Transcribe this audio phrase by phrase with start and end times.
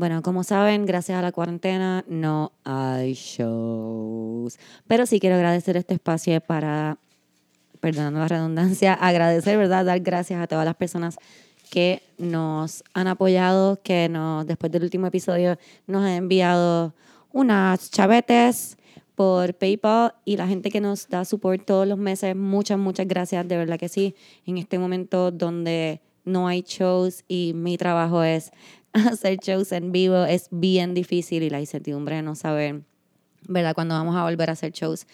[0.00, 4.58] Bueno, como saben, gracias a la cuarentena no hay shows.
[4.86, 6.96] Pero sí quiero agradecer este espacio para,
[7.80, 9.84] perdonando la redundancia, agradecer, ¿verdad?
[9.84, 11.18] Dar gracias a todas las personas
[11.70, 16.94] que nos han apoyado, que nos, después del último episodio nos han enviado
[17.30, 18.78] unas chavetes
[19.14, 22.34] por PayPal y la gente que nos da support todos los meses.
[22.34, 24.14] Muchas, muchas gracias, de verdad que sí.
[24.46, 26.00] En este momento donde
[26.30, 28.50] no hay shows y mi trabajo es
[28.92, 32.82] hacer shows en vivo es bien difícil y la incertidumbre de no saber,
[33.48, 33.74] ¿verdad?
[33.74, 35.06] Cuando vamos a volver a hacer shows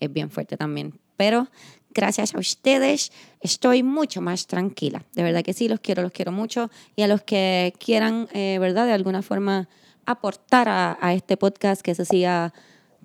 [0.00, 0.98] es bien fuerte también.
[1.16, 1.48] Pero
[1.90, 5.04] gracias a ustedes estoy mucho más tranquila.
[5.14, 6.70] De verdad que sí, los quiero, los quiero mucho.
[6.96, 8.86] Y a los que quieran, eh, ¿verdad?
[8.86, 9.68] De alguna forma
[10.06, 12.52] aportar a, a, este podcast, que se siga,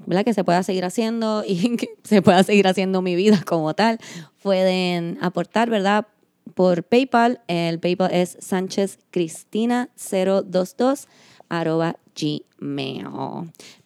[0.05, 0.25] ¿verdad?
[0.25, 3.99] Que se pueda seguir haciendo y que se pueda seguir haciendo mi vida como tal,
[4.41, 6.07] pueden aportar, ¿verdad?
[6.49, 7.41] Por PayPal.
[7.47, 11.07] El PayPal es sanchezcristina022
[11.49, 13.07] arroba gmail.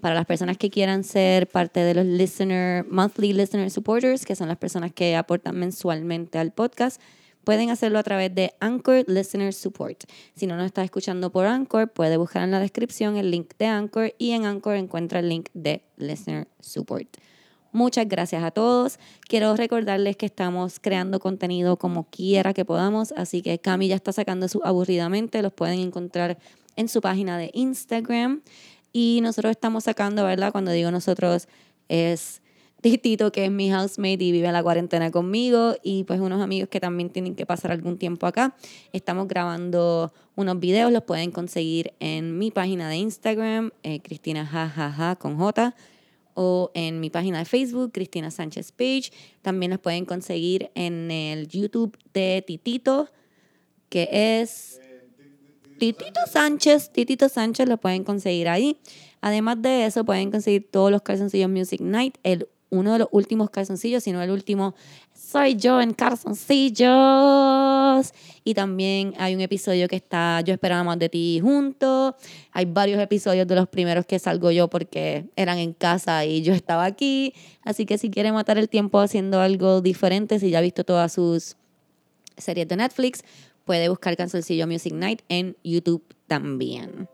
[0.02, 4.48] Para las personas que quieran ser parte de los listener, monthly listener supporters, que son
[4.48, 7.02] las personas que aportan mensualmente al podcast,
[7.44, 10.06] pueden hacerlo a través de Anchor Listener Support.
[10.36, 13.68] Si no nos está escuchando por Anchor, puede buscar en la descripción el link de
[13.68, 17.18] Anchor y en Anchor encuentra el link de Listener Support.
[17.74, 19.00] Muchas gracias a todos.
[19.28, 24.14] Quiero recordarles que estamos creando contenido como quiera que podamos, así que Cami ya está
[24.14, 26.38] sacando su aburridamente, los pueden encontrar
[26.76, 28.44] en su página de Instagram
[28.92, 30.52] y nosotros estamos sacando, ¿verdad?
[30.52, 31.48] Cuando digo nosotros
[31.90, 32.44] es
[32.82, 36.80] Titito, que es mi housemate y vive la cuarentena conmigo, y pues unos amigos que
[36.80, 38.56] también tienen que pasar algún tiempo acá.
[38.92, 45.16] Estamos grabando unos videos, los pueden conseguir en mi página de Instagram, eh, Cristina jajaja
[45.16, 45.74] con J
[46.34, 49.12] o en mi página de Facebook, Cristina Sánchez Page.
[49.42, 53.10] También nos pueden conseguir en el YouTube de Titito,
[53.90, 54.82] que es
[55.80, 56.92] Titito Sánchez.
[56.92, 58.78] Titito Sánchez lo pueden conseguir ahí.
[59.22, 63.50] Además de eso, pueden conseguir todos los calzoncillos Music Night, el uno de los últimos
[63.50, 64.76] calzoncillos, sino el último
[65.34, 68.14] soy yo en calzoncillos.
[68.44, 72.16] Y también hay un episodio que está Yo esperaba más de ti junto.
[72.52, 76.54] Hay varios episodios de los primeros que salgo yo porque eran en casa y yo
[76.54, 77.34] estaba aquí.
[77.64, 81.14] Así que si quiere matar el tiempo haciendo algo diferente, si ya ha visto todas
[81.14, 81.58] sus
[82.38, 83.24] series de Netflix,
[83.66, 87.10] puede buscar Calzoncillo Music Night en YouTube también.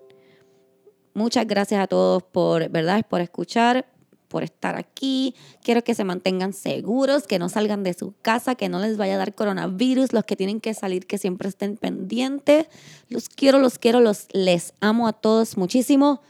[1.14, 3.06] Muchas gracias a todos por, ¿verdad?
[3.10, 3.86] Por escuchar
[4.30, 5.36] por estar aquí.
[5.62, 9.16] Quiero que se mantengan seguros, que no salgan de su casa, que no les vaya
[9.16, 10.14] a dar coronavirus.
[10.14, 12.68] Los que tienen que salir, que siempre estén pendientes.
[13.10, 16.22] Los quiero, los quiero, los les amo a todos muchísimo.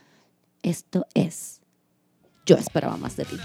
[0.63, 1.61] Esto es.
[2.45, 3.37] Yo esperaba más de ti.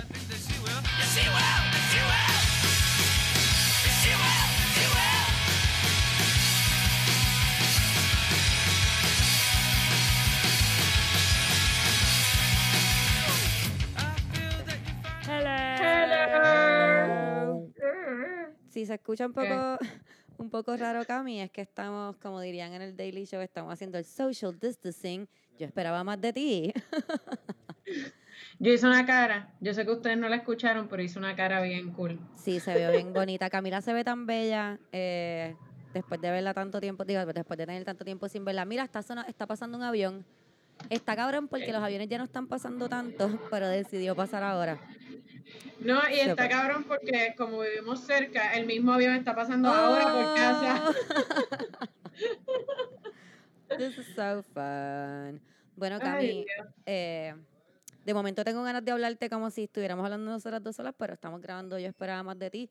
[18.74, 19.46] Si se escucha un poco,
[20.38, 23.98] un poco raro, Cami, es que estamos, como dirían en el Daily Show, estamos haciendo
[23.98, 25.28] el social distancing.
[25.60, 26.72] Yo esperaba más de ti.
[28.58, 31.62] Yo hice una cara, yo sé que ustedes no la escucharon, pero hice una cara
[31.62, 32.18] bien cool.
[32.34, 33.48] Sí, se ve bien bonita.
[33.48, 35.54] Camila se ve tan bella eh,
[35.92, 38.64] después de verla tanto tiempo, digo, después de tener tanto tiempo sin verla.
[38.64, 40.26] Mira, está, está pasando un avión.
[40.90, 44.78] Está cabrón porque los aviones ya no están pasando tanto, pero decidió pasar ahora.
[45.80, 50.34] No, y está cabrón porque como vivimos cerca, el mismo avión está pasando ahora por
[50.34, 50.92] casa.
[53.78, 55.40] This is so fun.
[55.76, 56.46] Bueno, Cami,
[56.86, 57.34] eh,
[58.04, 61.40] de momento tengo ganas de hablarte como si estuviéramos hablando nosotras dos solas, pero estamos
[61.40, 62.70] grabando Yo esperaba más de ti.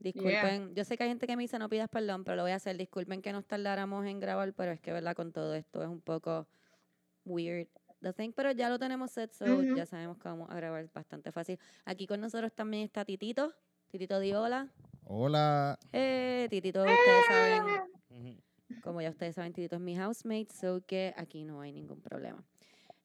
[0.00, 2.52] Disculpen, yo sé que hay gente que me dice no pidas perdón, pero lo voy
[2.52, 2.76] a hacer.
[2.76, 5.14] Disculpen que nos tardáramos en grabar, pero es que, ¿verdad?
[5.14, 6.46] Con todo esto es un poco
[7.24, 7.68] weird
[8.00, 11.58] the thing, pero ya lo tenemos set, so ya sabemos cómo a grabar bastante fácil.
[11.84, 13.52] Aquí con nosotros también está Titito.
[13.90, 14.68] Titito di hola.
[15.04, 15.78] Hola.
[15.92, 18.42] Eh, Titito, ustedes saben,
[18.82, 22.44] como ya ustedes saben, Titito es mi housemate, so que aquí no hay ningún problema.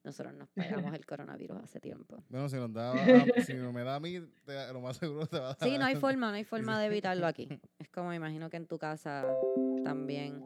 [0.04, 2.24] Nosotros nos pegamos el coronavirus hace tiempo.
[2.30, 2.94] Bueno, si, nos da,
[3.46, 4.20] si no me da a mí,
[4.72, 5.70] lo más seguro te va a dar.
[5.70, 7.48] Sí, no hay forma, no hay forma de evitarlo aquí.
[7.80, 9.26] Es como me imagino que en tu casa
[9.84, 10.44] también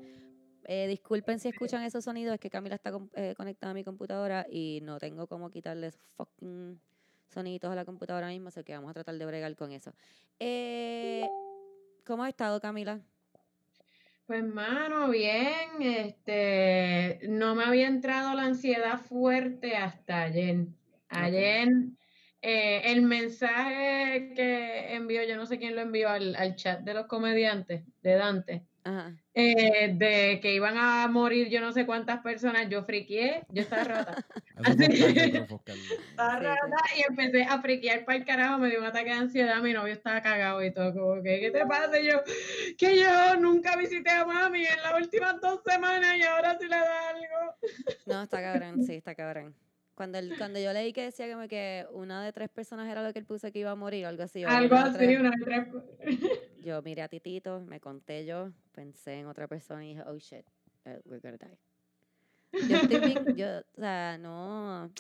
[0.66, 4.46] eh, disculpen si escuchan esos sonidos, es que Camila está eh, conectada a mi computadora
[4.50, 6.80] y no tengo cómo quitarles fucking
[7.30, 9.94] sonidos a la computadora mismo, así que vamos a tratar de bregar con eso.
[10.40, 11.26] Eh,
[12.06, 13.02] ¿Cómo ha estado, Camila?
[14.28, 15.82] Pues, mano, bien.
[15.82, 20.68] Este, no me había entrado la ansiedad fuerte hasta ayer.
[21.10, 21.70] Ayer,
[22.42, 27.08] el mensaje que envió, yo no sé quién lo envió al, al chat de los
[27.08, 29.18] comediantes, de Dante Ajá.
[29.34, 33.84] eh, de que iban a morir yo no sé cuántas personas, yo friqué, yo estaba
[33.84, 34.26] rota.
[34.58, 35.76] Otro Oscar.
[36.10, 39.62] Estaba rota y empecé a friquear para el carajo, me dio un ataque de ansiedad,
[39.62, 42.00] mi novio estaba cagado y todo, como que, ¿qué te pasa?
[42.00, 42.22] Y yo,
[42.78, 46.78] que yo nunca visité a mami en las últimas dos semanas y ahora sí le
[46.78, 47.56] da algo.
[48.06, 49.54] No, está cabrón, sí, está cabrón.
[49.98, 53.12] Cuando, el- cuando yo leí que decía como que una de tres personas era lo
[53.14, 54.44] que él puso que iba a morir o algo así.
[54.44, 55.68] Algo una así, tres, una de tres.
[56.64, 60.46] Yo miré a Titito, me conté yo, pensé en otra persona y dije, oh shit,
[60.86, 62.68] uh, we're gonna die.
[62.68, 64.92] Yo estoy bien, yo, o sea, no,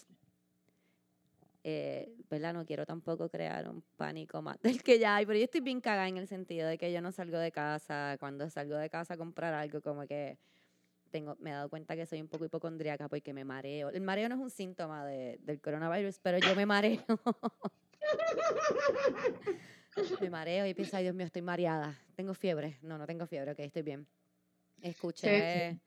[1.64, 2.54] eh, ¿verdad?
[2.54, 5.82] No quiero tampoco crear un pánico más del que ya hay, pero yo estoy bien
[5.82, 9.16] cagada en el sentido de que yo no salgo de casa, cuando salgo de casa
[9.16, 10.38] a comprar algo, como que
[11.08, 13.90] tengo, me he dado cuenta que soy un poco hipocondríaca porque me mareo.
[13.90, 17.04] El mareo no es un síntoma de, del coronavirus, pero yo me mareo.
[20.22, 21.98] me mareo y pienso, ay Dios mío, estoy mareada.
[22.16, 22.78] Tengo fiebre.
[22.82, 24.08] No, no tengo fiebre, ok, estoy bien.
[24.82, 25.80] Escuché,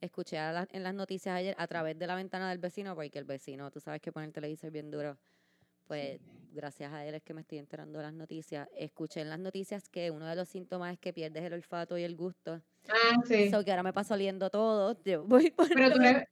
[0.00, 3.18] escuché a la- en las noticias ayer a través de la ventana del vecino, porque
[3.18, 5.18] el vecino, tú sabes que pone el televisor bien duro.
[5.86, 6.20] Pues
[6.52, 8.68] gracias a él es que me estoy enterando de las noticias.
[8.76, 12.02] Escuché en las noticias que uno de los síntomas es que pierdes el olfato y
[12.04, 12.60] el gusto.
[12.88, 13.50] Ah, sí.
[13.50, 14.96] So que ahora me paso oliendo todo.
[15.04, 16.28] Yo voy por Pero tú eres-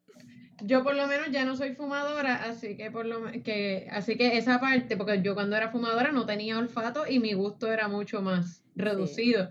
[0.63, 4.37] yo por lo menos ya no soy fumadora, así que por lo que así que
[4.37, 8.21] esa parte, porque yo cuando era fumadora no tenía olfato y mi gusto era mucho
[8.21, 9.49] más reducido.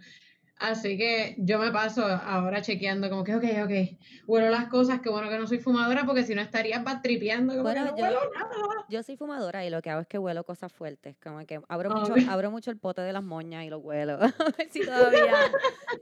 [0.59, 3.97] Así que yo me paso ahora chequeando como que, ok, ok,
[4.27, 7.63] huelo las cosas, qué bueno que no soy fumadora, porque si no estarías tripeando como
[7.63, 8.49] Bueno, que no yo- huelo nada.
[8.89, 11.91] Yo soy fumadora y lo que hago es que huelo cosas fuertes, como que abro
[11.91, 14.17] mucho, abro mucho el pote de las moñas y lo huelo,
[14.53, 15.33] a ver si todavía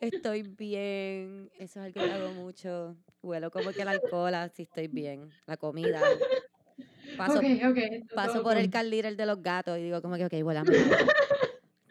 [0.02, 1.52] estoy bien.
[1.60, 2.96] Eso es algo que hago mucho.
[3.22, 6.02] Huelo como que el alcohol, si estoy bien, la comida.
[7.18, 7.42] Paso,
[8.16, 10.64] paso por el car leader de los gatos y digo como que, ok, huele a
[10.64, 10.70] mí.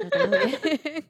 [0.01, 1.05] Está todo bien.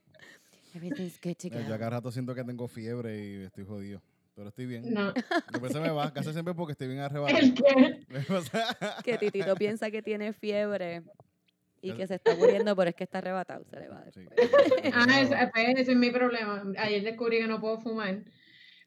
[0.76, 4.02] Everything's good to Yo a cada rato siento que tengo fiebre y estoy jodido.
[4.34, 4.92] Pero estoy bien.
[4.92, 5.14] No,
[5.50, 7.38] Después se me va, casi siempre porque estoy bien arrebatado.
[7.38, 7.54] el
[9.04, 11.02] que Titito piensa que tiene fiebre
[11.80, 14.26] y que se está muriendo, pero es que está arrebatado, se le va Sí.
[14.92, 16.62] Ah, ese, pues, ese es mi problema.
[16.76, 18.22] Ayer descubrí que no puedo fumar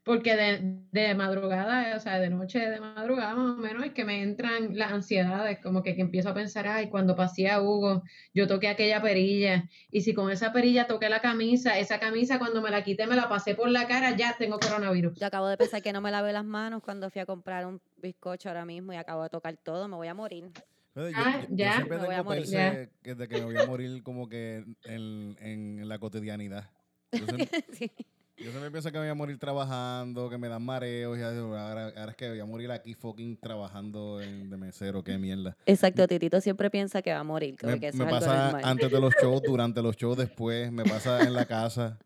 [0.09, 4.03] porque de, de madrugada, o sea, de noche, de madrugada más o menos, es que
[4.03, 8.01] me entran las ansiedades, como que, que empiezo a pensar, ay, cuando pasé a Hugo,
[8.33, 12.59] yo toqué aquella perilla, y si con esa perilla toqué la camisa, esa camisa cuando
[12.59, 15.19] me la quité me la pasé por la cara, ya tengo coronavirus.
[15.19, 17.79] Yo acabo de pensar que no me lavé las manos cuando fui a comprar un
[17.97, 20.45] bizcocho ahora mismo y acabo de tocar todo, me voy a morir.
[20.95, 21.73] Yo, Ah, yo- yo ya.
[21.73, 22.41] siempre Me voy a tengo morir.
[22.45, 26.67] pensé que de que me voy a morir como que en, en la cotidianidad.
[27.73, 27.91] Sí.
[28.39, 31.17] Yo siempre pienso que me voy a morir trabajando, que me dan mareos.
[31.17, 35.17] Y ahora, ahora es que voy a morir aquí fucking trabajando en- de mesero, qué
[35.17, 35.55] mierda.
[35.65, 38.99] Exacto, Titito siempre piensa que va a morir, Me, que me algo pasa antes de
[38.99, 41.97] los shows, durante los shows, después, me pasa en la casa.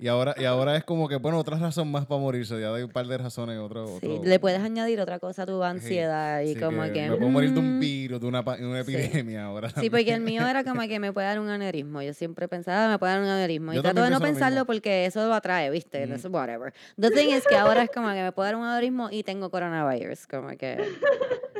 [0.00, 2.58] Y ahora, y ahora es como que, bueno, otra razón más para morirse.
[2.58, 3.58] Ya hay un par de razones.
[3.58, 7.10] Otro, Sí, otro- le puedes añadir otra cosa a tu ansiedad y Sí, como que...
[7.10, 8.94] Me puedo morir de un mm, virus, de una, de una Sí.
[8.96, 9.68] epidemia ahora.
[9.78, 12.00] Sí, porque el mío era como que me puede dar un aneurismo.
[12.00, 13.74] Yo siempre pensaba, "Ah, me puede dar un aneurismo.
[13.74, 16.06] Y trato de no pensarlo porque eso lo atrae, ¿viste?
[16.06, 16.12] Mm.
[16.14, 16.72] Eso, whatever.
[16.98, 19.50] The thing is que ahora es como que me puede dar un aneurismo y tengo
[19.50, 20.26] coronavirus.
[20.26, 20.78] Como que...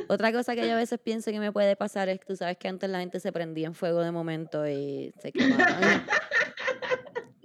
[0.07, 2.57] Otra cosa que yo a veces pienso que me puede pasar es que tú sabes
[2.57, 5.65] que antes la gente se prendía en fuego de momento y se quemaba.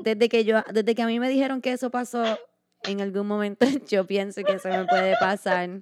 [0.06, 2.22] Desde que, yo, desde que a mí me dijeron que eso pasó
[2.84, 5.80] en algún momento, yo pienso que eso me puede pasar.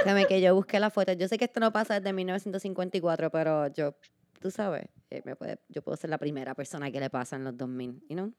[0.00, 1.12] Déjame que yo busqué la foto.
[1.12, 3.94] Yo sé que esto no pasa desde 1954, pero yo,
[4.40, 7.44] tú sabes, eh, me puede, yo puedo ser la primera persona que le pasa en
[7.44, 8.32] los 2000, you know?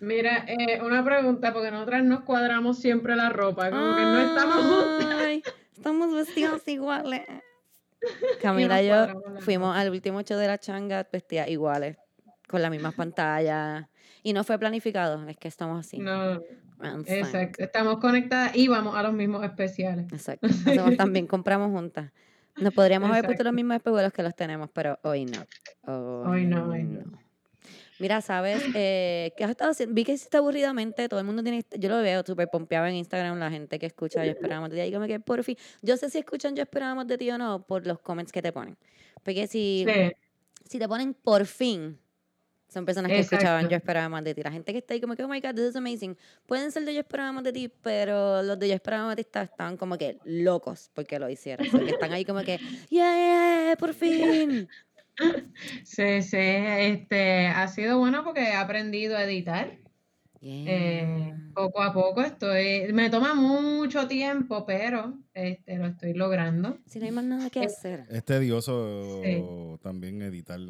[0.00, 4.56] Mira, eh, una pregunta, porque nosotras nos cuadramos siempre la ropa, como que no estamos
[4.56, 5.16] juntas.
[5.20, 7.22] Ay, estamos vestidos iguales.
[8.42, 9.06] Camila y yo
[9.38, 11.96] fuimos al último show de la changa vestidas iguales,
[12.56, 13.86] con las mismas pantallas.
[14.22, 15.98] Y no fue planificado, es que estamos así.
[15.98, 16.40] No,
[17.04, 20.10] exacto, estamos conectadas y vamos a los mismos especiales.
[20.10, 20.48] Exacto.
[20.96, 22.12] También, compramos juntas.
[22.56, 25.44] Nos podríamos haber puesto los mismos espejuelos que los tenemos, pero hoy no.
[25.92, 27.04] Hoy no, hoy no.
[27.98, 28.64] Mira, ¿sabes?
[28.74, 29.94] Eh, ¿Qué has estado haciendo?
[29.94, 33.38] Vi que hiciste aburridamente, todo el mundo tiene, yo lo veo súper pompeado en Instagram,
[33.38, 36.18] la gente que escucha Yo Esperábamos de Ti, como que por fin, yo sé si
[36.18, 38.78] escuchan Yo Esperábamos de Ti o no, por los comments que te ponen.
[39.22, 40.12] Porque si, Sí,
[40.64, 41.98] si te ponen por fin,
[42.68, 43.70] son personas que escuchaban Exacto.
[43.70, 44.42] Yo Esperaba Más de Ti.
[44.42, 46.16] La gente que está ahí como que, oh my God, this is amazing.
[46.46, 49.24] Pueden ser de Yo Esperaba Más de Ti, pero los de Yo Esperaba Más de
[49.24, 51.66] Ti estaban como que locos porque lo hicieron.
[51.70, 52.58] Porque están ahí como que,
[52.90, 54.68] yeah, yeah, por fin.
[55.84, 59.78] sí, sí, este, ha sido bueno porque he aprendido a editar.
[60.48, 66.78] Eh, poco a poco estoy, me toma mucho tiempo, pero este, lo estoy logrando.
[66.86, 68.04] Si no hay más nada que hacer.
[68.10, 69.42] Es tedioso Sí.
[69.82, 70.60] también editar.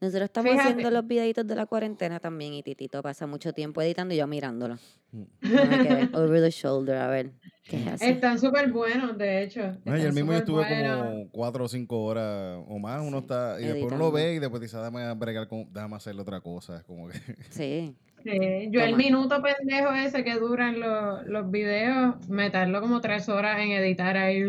[0.00, 0.68] Nosotros estamos Fíjate.
[0.70, 4.26] haciendo los videitos de la cuarentena también y Titito pasa mucho tiempo editando y yo
[4.26, 4.76] mirándolo.
[5.12, 5.22] Mm.
[5.40, 7.30] Quedé over the shoulder a ver
[7.64, 8.10] qué hace.
[8.10, 9.60] Están súper buenos, de hecho.
[9.84, 13.18] No, y el están mismo yo estuve como cuatro o cinco horas o más, uno
[13.18, 16.22] Sí, está, y después uno lo ve y después dice, déjame bregar con, déjame hacerle
[16.22, 17.18] otra cosa, es como que...
[17.50, 17.94] Sí.
[18.24, 23.28] Sí, yo el minuto pendejo ese que duran los, los videos, me tardo como tres
[23.28, 24.42] horas en editar ahí.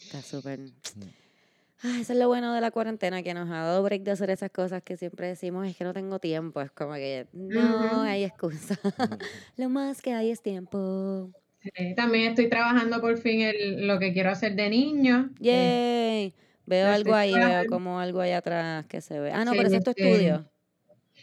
[0.00, 0.60] Está súper.
[1.86, 4.30] Ah, eso es lo bueno de la cuarentena, que nos ha dado break de hacer
[4.30, 6.62] esas cosas que siempre decimos, es que no tengo tiempo.
[6.62, 8.78] Es como que no hay excusa.
[9.58, 11.30] lo más que hay es tiempo.
[11.60, 15.30] Sí, también estoy trabajando por fin el, lo que quiero hacer de niño.
[15.40, 16.32] Yay.
[16.64, 19.30] Veo lo algo ahí, veo como algo allá atrás que se ve.
[19.30, 20.50] Ah, no, Sí, pero ese es tu estudio.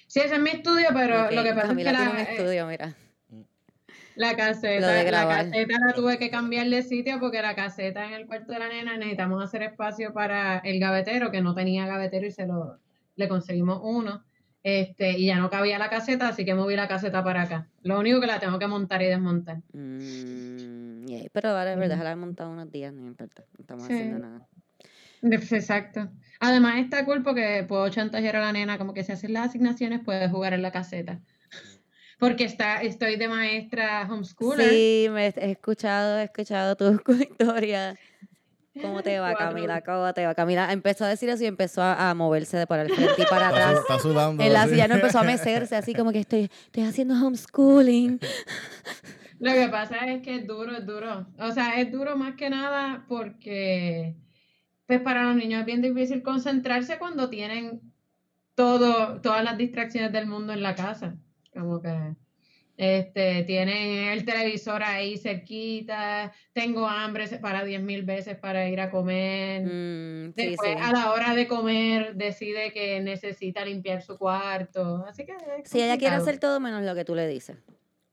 [0.06, 2.28] Sí, ese es mi estudio, pero lo que pasa Camila es que tiene la, un
[2.28, 2.96] eh, estudio, mira.
[4.16, 8.28] La caseta, la caseta la tuve que cambiar de sitio porque la caseta en el
[8.28, 12.32] cuarto de la nena necesitamos hacer espacio para el gavetero, que no tenía gavetero y
[12.32, 12.80] se lo
[13.16, 14.24] le conseguimos uno.
[14.64, 17.68] Este, y ya no cabía la caseta, así que moví la caseta para acá.
[17.82, 19.58] Lo único que la tengo que montar y desmontar.
[19.74, 21.06] Mm.
[21.34, 22.04] Pero es verdad, Ujú.
[22.04, 23.44] la he montado unos días, no importa.
[23.58, 23.94] No estamos Sí.
[23.94, 24.48] haciendo nada.
[25.24, 26.10] Exacto.
[26.40, 30.02] Además está cool porque puedo chantajear a la nena como que si haces las asignaciones
[30.04, 31.20] puedes jugar en la caseta.
[32.22, 34.70] Porque está, estoy de maestra homeschooler.
[34.70, 37.98] Sí, me he escuchado, he escuchado tu historia.
[38.80, 39.34] ¿Cómo te va.
[39.34, 39.82] Camila?
[39.82, 40.36] ¿Cómo te va?
[40.36, 43.26] Camila empezó a decir eso y empezó a, a moverse de para el frente y
[43.26, 43.80] para Está, atrás.
[43.82, 44.44] está sudando.
[44.44, 48.20] En la silla no empezó a mecerse, así como que estoy, estoy haciendo homeschooling.
[49.40, 51.26] Lo que pasa es que es duro, es duro.
[51.40, 54.16] O sea, es duro más que nada porque
[54.86, 57.82] pues para los niños es bien difícil concentrarse cuando tienen
[58.54, 61.16] todo, todas las distracciones del mundo en la casa.
[61.54, 62.16] Como que
[62.78, 68.80] este, tienen el televisor ahí cerquita, tengo hambre, se para diez mil veces para ir
[68.80, 69.62] a comer.
[69.64, 70.78] Mm, sí, Después, sí.
[70.82, 75.06] a la hora de comer, decide que necesita limpiar su cuarto.
[75.08, 75.34] Así que
[75.66, 77.58] Si ella quiere hacer todo menos lo que tú le dices.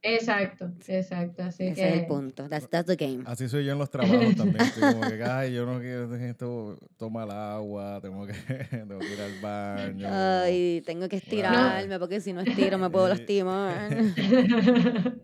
[0.01, 1.43] Exacto, exacto.
[1.43, 2.49] Así Ese que es el punto.
[2.49, 3.25] That's, that's the game.
[3.27, 4.61] Así soy yo en los trabajos también.
[4.61, 8.33] Estoy como que, ay, yo no quiero esto, toma el agua, tengo que,
[8.71, 10.09] tengo que ir al baño.
[10.09, 13.89] Ay, tengo que estirarme porque si no estiro me puedo lastimar.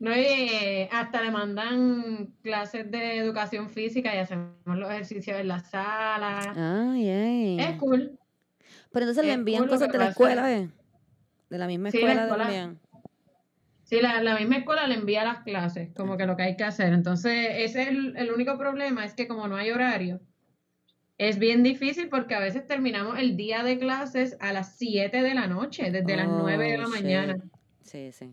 [0.00, 5.46] No, y eh, hasta le mandan clases de educación física y hacemos los ejercicios en
[5.46, 6.40] la sala.
[6.56, 7.60] Ay, ay.
[7.60, 8.18] Es cool.
[8.90, 10.68] Pero entonces le envían cool cosas de la escuela, ¿eh?
[11.50, 12.44] De la misma Sí, la escuela escuela.
[12.46, 12.79] envían.
[13.90, 16.62] Sí, la, la misma escuela le envía las clases, como que lo que hay que
[16.62, 16.92] hacer.
[16.92, 20.20] Entonces, ese es el, el único problema, es que como no hay horario,
[21.18, 25.34] es bien difícil porque a veces terminamos el día de clases a las 7 de
[25.34, 27.36] la noche, desde las 9 de la mañana.
[27.82, 28.32] Sí, sí.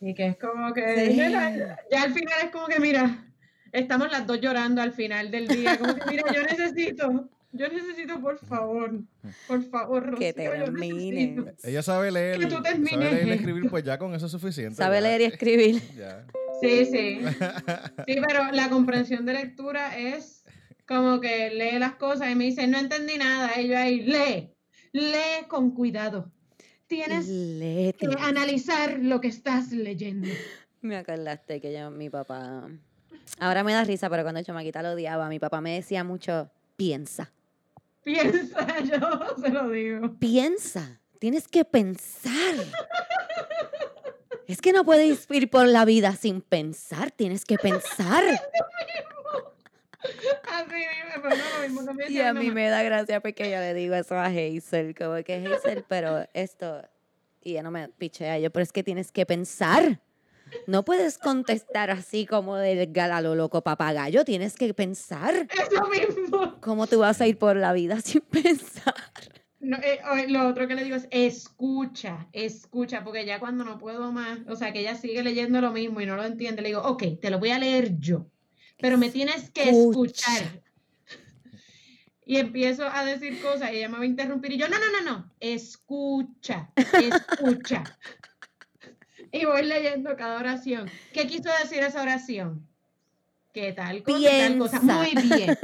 [0.00, 1.10] Y que es como que, Sí.
[1.20, 3.24] mira, ya al final es como que, mira,
[3.72, 8.20] estamos las dos llorando al final del día, como que, mira, yo necesito, yo necesito,
[8.20, 9.00] por favor,
[9.48, 11.34] por favor, Rocío, Que termines.
[11.34, 11.66] necesito.
[11.68, 13.12] Ella sabe leer, Que tú sabe termines.
[13.12, 14.76] leer y escribir, pues ya con eso es suficiente.
[14.76, 15.82] Sabe leer y escribir.
[15.96, 16.26] Ya.
[16.60, 17.20] Sí, sí.
[18.06, 20.44] Sí, pero la comprensión de lectura es
[20.86, 24.50] como que lee las cosas y me dice, no entendí nada, y yo ahí, lee,
[24.92, 26.30] lee con cuidado.
[26.86, 28.06] Tienes Léete.
[28.08, 30.28] que analizar lo que estás leyendo.
[30.82, 32.68] Me acordaste que yo, mi papá.
[33.40, 37.32] Ahora me da risa, pero cuando chamaquita lo odiaba, mi papá me decía mucho: piensa,
[38.04, 40.14] Piensa, yo se lo digo.
[40.18, 41.00] piensa.
[41.18, 42.54] Tienes que pensar.
[44.46, 48.22] Es que no puedes ir por la vida sin pensar, tienes que pensar.
[50.46, 53.72] Así mismo, pero no lo mismo Y a mí me da gracia porque yo le
[53.72, 56.82] digo eso a Hazel, como que Hazel, pero esto,
[57.42, 60.00] y ella no me pichea yo, pero es que tienes que pensar.
[60.66, 65.46] No puedes contestar así como del galalo loco papagayo, tienes que pensar.
[65.50, 66.60] Eso mismo.
[66.60, 68.94] ¿Cómo tú vas a ir por la vida sin pensar?
[69.60, 74.12] No, eh, lo otro que le digo es escucha, escucha, porque ya cuando no puedo
[74.12, 76.82] más, o sea, que ella sigue leyendo lo mismo y no lo entiende, le digo,
[76.82, 78.26] ok, te lo voy a leer yo,
[78.78, 80.34] pero me tienes que Escucha.
[80.34, 80.62] escuchar.
[82.26, 84.90] Y empiezo a decir cosas y ella me va a interrumpir y yo, no, no,
[84.92, 87.84] no, no, escucha, escucha.
[89.34, 90.88] Y voy leyendo cada oración.
[91.12, 92.66] ¿Qué quiso decir esa oración?
[93.52, 94.18] ¿Qué tal cosa?
[94.18, 94.80] y tal cosa.
[94.80, 94.96] Piensa.
[94.96, 95.58] Muy bien.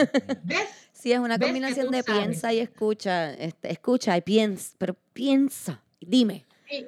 [0.45, 0.69] ¿Ves?
[0.93, 2.21] Sí, es una ¿Ves que combinación de sabes?
[2.21, 3.33] piensa y escucha.
[3.33, 5.81] Este, escucha y piensa, pero piensa.
[5.99, 6.45] Dime.
[6.71, 6.85] Y,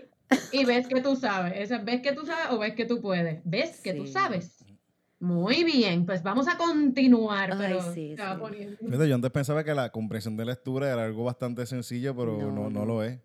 [0.60, 1.54] y ves que tú sabes.
[1.56, 3.40] Esa, ¿Ves que tú sabes o ves que tú puedes?
[3.44, 4.62] ¿Ves que tú sabes?
[5.18, 9.06] Muy bien, pues vamos a continuar, Ay, pero sí, poniendo.
[9.06, 12.84] Yo antes pensaba que la comprensión de lectura era algo bastante sencillo, pero no, no.
[12.84, 13.20] lo es.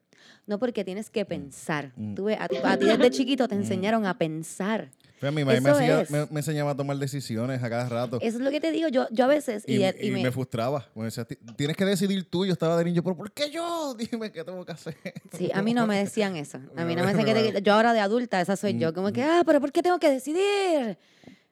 [0.47, 1.91] No, porque tienes que pensar.
[1.95, 2.15] Mm.
[2.15, 4.89] Tú ves, a, ti, a ti desde chiquito te enseñaron a pensar.
[5.19, 6.11] Pues mi mamá me, es.
[6.11, 8.17] me- me enseñaba a tomar decisiones a cada rato.
[8.21, 8.87] Eso es lo que te digo.
[8.87, 9.63] Yo, yo a veces.
[9.67, 10.87] Y, Y, y y me, me- frustraba.
[10.95, 12.45] Me decía, "Ti- tienes que decidir tú.
[12.45, 13.93] Yo estaba de niño, pero ¿por qué yo?
[14.11, 14.95] Dime qué tengo que hacer.
[15.37, 16.59] Sí, a mí no me decían eso.
[16.75, 18.93] A mí no me decían que te- yo ahora de adulta, esa soy Mm, yo.
[18.93, 20.97] Como que, ah, pero ¿por qué tengo que decidir?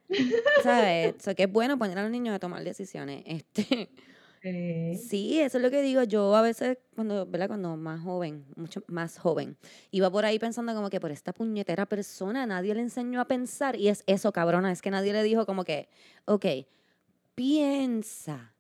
[0.64, 1.16] ¿Sabes?
[1.24, 3.24] So, que es bueno poner a los niños a tomar decisiones.
[3.26, 3.90] Este,
[4.52, 4.98] Sí.
[5.10, 6.04] sí, eso es lo que digo.
[6.04, 7.48] Yo a veces, cuando, ¿verdad?
[7.48, 9.58] Cuando más joven, mucho más joven,
[9.92, 13.76] iba por ahí pensando como que por esta puñetera persona nadie le enseñó a pensar.
[13.76, 15.90] Y es eso, cabrona, es que nadie le dijo como que,
[16.26, 16.46] ok,
[17.34, 18.52] piensa.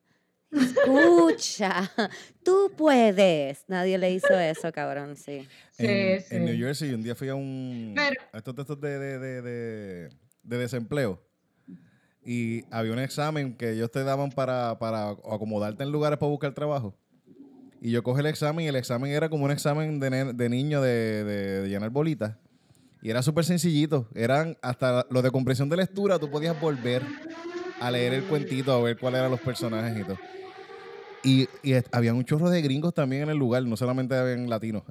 [0.51, 1.91] Escucha,
[2.43, 3.65] tú puedes.
[3.67, 5.47] Nadie le hizo eso, cabrón, sí.
[5.71, 6.35] Sí, en, sí.
[6.35, 7.93] en New Jersey, un día fui a un.
[7.95, 10.09] Pero- a estos textos de, de, de, de,
[10.43, 11.21] de desempleo.
[12.25, 16.53] Y había un examen que ellos te daban para, para acomodarte en lugares para buscar
[16.53, 16.95] trabajo.
[17.81, 20.81] Y yo cogí el examen y el examen era como un examen de, de niño
[20.81, 22.35] de, de- llenar bolitas.
[23.01, 24.07] Y era súper sencillito.
[24.15, 27.03] Eran hasta lo de comprensión de lectura, tú podías volver
[27.79, 30.17] a leer el cuentito, a ver cuáles eran los personajes y todo.
[31.23, 34.83] Y, y había un chorro de gringos también en el lugar, no solamente habían latinos.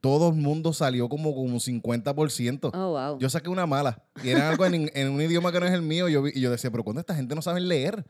[0.00, 2.70] Todo el mundo salió como como un 50%.
[2.72, 3.18] Oh, wow.
[3.18, 4.02] Yo saqué una mala.
[4.22, 6.08] Y era algo en, en un idioma que no es el mío.
[6.08, 8.04] Yo, y yo decía, pero ¿cuándo esta gente no sabe leer?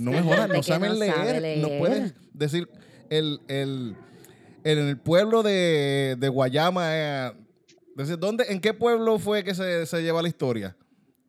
[0.00, 1.14] No me jodas, no saben leer.
[1.14, 2.68] sabe No puedes decir,
[3.10, 3.96] el, el,
[4.64, 7.32] el- en el pueblo de, de Guayama, eh,
[8.18, 10.76] ¿dónde, ¿en qué pueblo fue que se, se lleva la historia?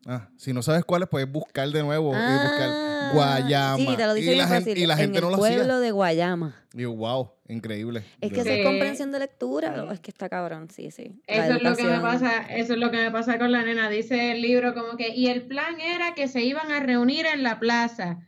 [0.06, 2.68] Ah, si no sabes cuál es, puedes buscar de nuevo y buscar
[3.02, 3.76] Ah, Guayama.
[3.76, 4.82] Sí, te lo dice y, bien la gente, fácil.
[4.82, 5.78] y la gente en no el lo pueblo hacía.
[5.80, 6.56] de Guayama.
[6.74, 8.04] Y yo, wow, increíble.
[8.20, 8.62] Es que Sí.
[8.62, 9.84] comprensión de lectura.
[9.88, 11.20] oh, Es que está cabrón, sí, sí.
[11.28, 13.62] La Eso es lo que me pasa, eso es lo que me pasa con la
[13.62, 13.90] nena.
[13.90, 17.42] Dice el libro como que, y el plan era que se iban a reunir en
[17.42, 18.18] la plaza.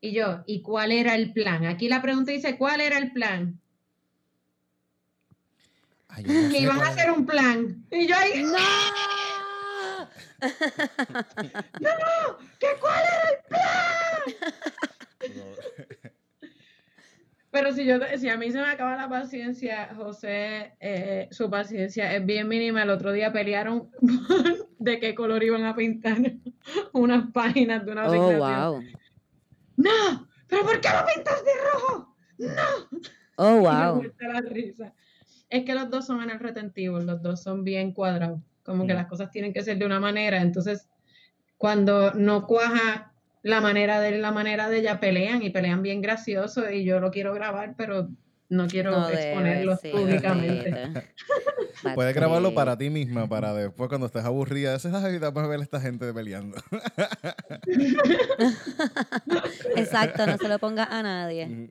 [0.00, 1.64] Y yo, ¿y cuál era el plan?
[1.64, 3.60] Aquí la pregunta dice, ¿cuál era el plan?
[6.08, 7.84] Ay, yo no Que iban a hacer un plan.
[7.90, 8.58] Y yo ahí, ¡No!
[12.58, 13.38] ¿qué cuál era el
[17.50, 22.12] Pero si yo si a mí se me acaba la paciencia, José, eh, su paciencia
[22.12, 22.82] es bien mínima.
[22.82, 23.90] El otro día pelearon
[24.78, 26.16] de qué color iban a pintar
[26.92, 28.72] unas páginas de una Oh, asignación.
[28.72, 28.82] wow.
[29.76, 30.28] ¡No!
[30.48, 32.16] ¿Pero por qué lo pintas de rojo?
[32.38, 32.88] ¡No!
[33.36, 33.96] Oh, wow.
[33.96, 34.92] muerta la risa.
[35.48, 38.40] Es que los dos son en el retentivo, los dos son bien cuadrados.
[38.64, 40.40] Como que las cosas tienen que ser de una manera.
[40.40, 40.88] Entonces,
[41.58, 46.00] cuando no cuaja la manera de él, la manera de ella, pelean y pelean bien
[46.00, 46.70] gracioso.
[46.70, 48.08] Y yo lo quiero grabar, pero
[48.48, 50.92] no quiero No exponerlo debe, sí, públicamente.
[51.94, 54.74] Puedes grabarlo para ti misma, para después cuando estés aburrida.
[54.74, 56.56] Esa es la vida para ver a esta gente peleando.
[59.76, 61.70] Exacto, no se lo ponga a nadie.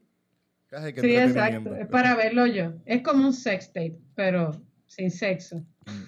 [1.00, 1.76] Sí, exacto.
[1.76, 2.74] Es para verlo yo.
[2.86, 4.52] Es como un sex tape, pero
[4.96, 5.64] sin sexo.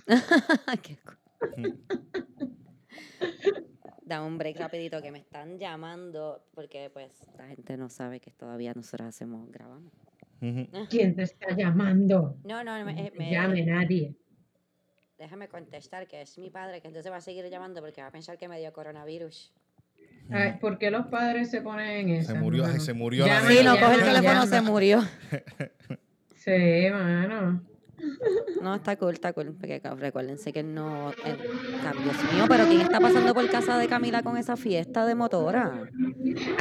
[0.84, 0.98] Qué.
[4.06, 8.30] Dame un break rapidito que me están llamando porque pues la gente no sabe que
[8.32, 9.92] todavía nosotros hacemos, grabamos.
[10.90, 12.38] ¿Quién te está llamando?
[12.44, 14.16] No, no, me, No eh, te me- llame nadie.
[15.18, 18.12] déjame contestar que es mi padre que entonces va a seguir llamando porque va a
[18.12, 19.52] pensar que me dio coronavirus.
[20.30, 22.34] Ay, ¿Por qué los padres se ponen en eso?
[22.34, 25.02] Se murió, ay, se murió la Sí, no, coge el teléfono, se murió.
[26.36, 27.64] Sí, mano.
[28.62, 29.56] No, está cool, está cool.
[29.60, 31.12] Porque recuérdense que no.
[31.12, 31.38] eh,
[31.86, 35.16] ah, Dios mío, pero ¿quién está pasando por casa de Camila con esa fiesta de
[35.16, 35.84] motora?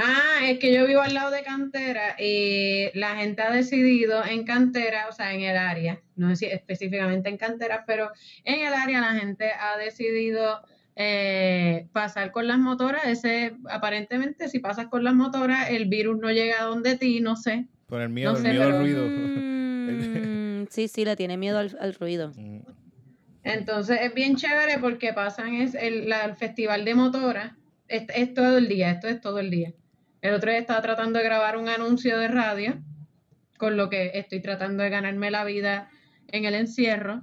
[0.02, 4.44] Ah, es que yo vivo al lado de Cantera y la gente ha decidido en
[4.44, 8.10] Cantera, o sea, en el área, no sé si específicamente en Cantera, pero
[8.44, 10.60] en el área la gente ha decidido
[10.96, 13.06] eh, pasar con las motoras.
[13.06, 17.36] Ese, aparentemente, si pasas con las motoras, el virus no llega a donde ti, no
[17.36, 17.66] sé.
[17.86, 19.04] Por el miedo, No el sé, miedo al ruido.
[20.74, 22.32] Sí, sí, le tiene miedo al, al ruido.
[22.36, 22.60] Mm.
[23.44, 27.52] Entonces es bien chévere porque pasan es el, la- el festival de motoras,
[27.88, 29.72] es, es todo el día, esto es todo el día.
[30.22, 32.82] El otro día estaba tratando de grabar un anuncio de radio,
[33.58, 35.90] con lo que estoy tratando de ganarme la vida
[36.28, 37.20] en el encierro,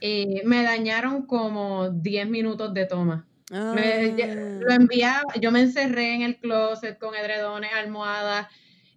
[0.00, 3.26] y me dañaron como 10 minutos de toma.
[3.50, 4.58] Me- Ah.
[4.60, 8.48] lo enviaba, yo me encerré en el closet con edredones, almohadas,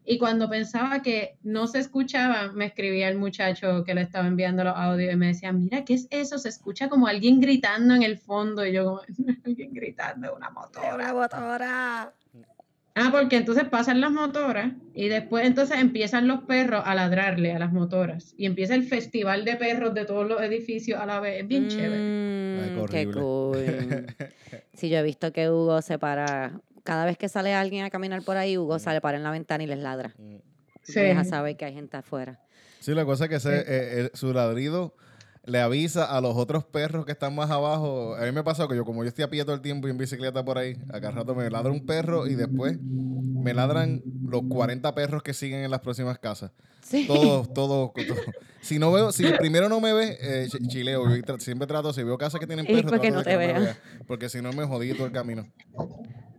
[0.06, 4.64] y cuando pensaba que no se escuchaba, me escribía el muchacho que le estaba enviando
[4.64, 6.38] los audios y me decía, mira, ¿qué es eso?
[6.38, 9.02] Se escucha como alguien gritando en el fondo, y yo como,
[9.46, 10.96] alguien gritando, una motora.
[10.96, 12.14] Una motora.
[12.98, 17.60] Ah, porque entonces pasan las motoras y después entonces empiezan los perros a ladrarle a
[17.60, 21.42] las motoras y empieza el festival de perros de todos los edificios a la vez.
[21.42, 22.00] Es bien chévere.
[22.00, 24.06] Mm, Ay, qué qué cool.
[24.74, 26.62] Sí, yo he visto que Hugo se para.
[26.86, 29.62] Cada vez que sale alguien a caminar por ahí, Hugo sale para en la ventana
[29.64, 30.14] y les ladra.
[30.18, 30.36] Mm.
[30.84, 31.00] Sí.
[31.02, 32.40] Deja saber que hay gente afuera.
[32.80, 34.96] Sí, la cosa es que ese, eh, el- su ladrido
[35.44, 38.16] le avisa a los otros perros que están más abajo.
[38.16, 39.92] A mí me pasó que yo, como yo estoy a pie todo el tiempo y
[39.92, 44.44] en bicicleta por ahí, acá rato me ladra un perro y después me ladran los
[44.50, 46.52] 40 perros que siguen en las próximas casas.
[46.84, 47.06] Sí.
[47.08, 48.20] Todos, todos, todos.
[48.62, 51.08] Si no veo, si el primero no me ve, eh, ch- chileo.
[51.10, 53.30] Yo tra- siempre trato, si veo casas que tienen perros, porque trato no de te
[53.32, 55.48] que vea, Porque si no me jodí todo el camino.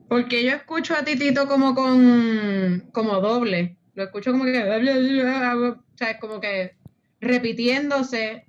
[0.09, 3.77] Porque yo escucho a Titito como con, como doble.
[3.95, 6.77] Lo escucho como que, o sea, es como que
[7.21, 8.47] repitiéndose.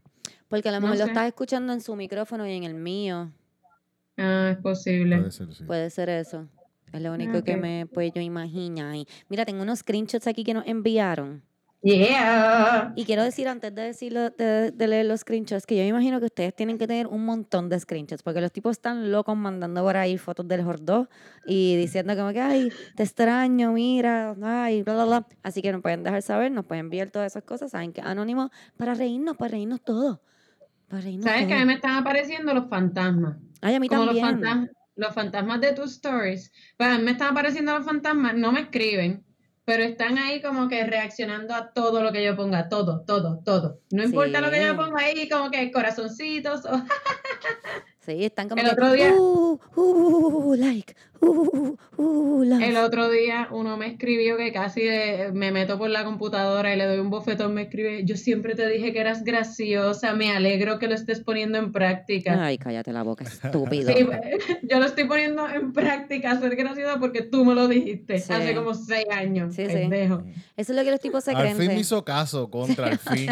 [0.49, 1.11] Porque a lo No mejor lo sé.
[1.11, 3.31] estás escuchando en su micrófono y en el mío.
[4.17, 5.17] Ah, es posible.
[5.17, 5.63] Puede ser, sí.
[5.63, 6.47] Puede ser eso.
[6.93, 8.87] Es lo único que me pues yo imagino.
[8.87, 9.05] ahí.
[9.29, 11.43] Mira, tengo unos screenshots aquí que nos enviaron.
[11.81, 12.91] Yeah.
[12.95, 16.25] Y quiero decir, antes de decirlo, de, de leer los screenshots, que yo imagino que
[16.25, 19.95] ustedes tienen que tener un montón de screenshots, porque los tipos están locos mandando por
[19.97, 21.07] ahí fotos del Jordó
[21.45, 25.27] y diciendo como que, ay, te extraño, mira, ay, bla, bla, bla.
[25.43, 28.49] Así que nos pueden dejar saber, nos pueden enviar todas esas cosas, saben que anónimo,
[28.75, 30.23] para reírnos, para reírnos todo.
[30.87, 33.37] Para reírnos ¿Sabes que a mí me están apareciendo los fantasmas?
[33.61, 34.25] Ay, a mí Como los también.
[34.41, 36.51] fantasmas, los fantasmas de tus stories.
[36.77, 39.26] Pues a mí me están apareciendo los fantasmas, no me escriben,
[39.67, 43.81] pero están ahí como que reaccionando a todo lo que yo ponga, todo, todo, todo.
[43.91, 46.63] No importa lo que yo ponga ahí, como que corazoncitos.
[46.65, 46.71] o-
[47.99, 52.61] Sí, están como El que, otro día- uh, uh, like, uh, uh, love.
[52.61, 56.77] El otro día uno me escribió que casi de- me meto por la computadora y
[56.77, 60.79] le doy un bofetón, me escribe, yo siempre te dije que eras graciosa, me alegro
[60.79, 62.43] que lo estés poniendo en práctica.
[62.45, 63.91] Ay, cállate la boca, estúpido.
[63.91, 64.05] Sí,
[64.63, 68.33] yo lo estoy poniendo en práctica, ser graciosa porque tú me lo dijiste Sí.
[68.33, 69.55] hace como seis años.
[69.55, 69.63] Sí.
[69.63, 69.81] Eso
[70.55, 71.57] es lo que los tipos se Al creen.
[71.57, 73.29] fin me hizo caso contra el fin.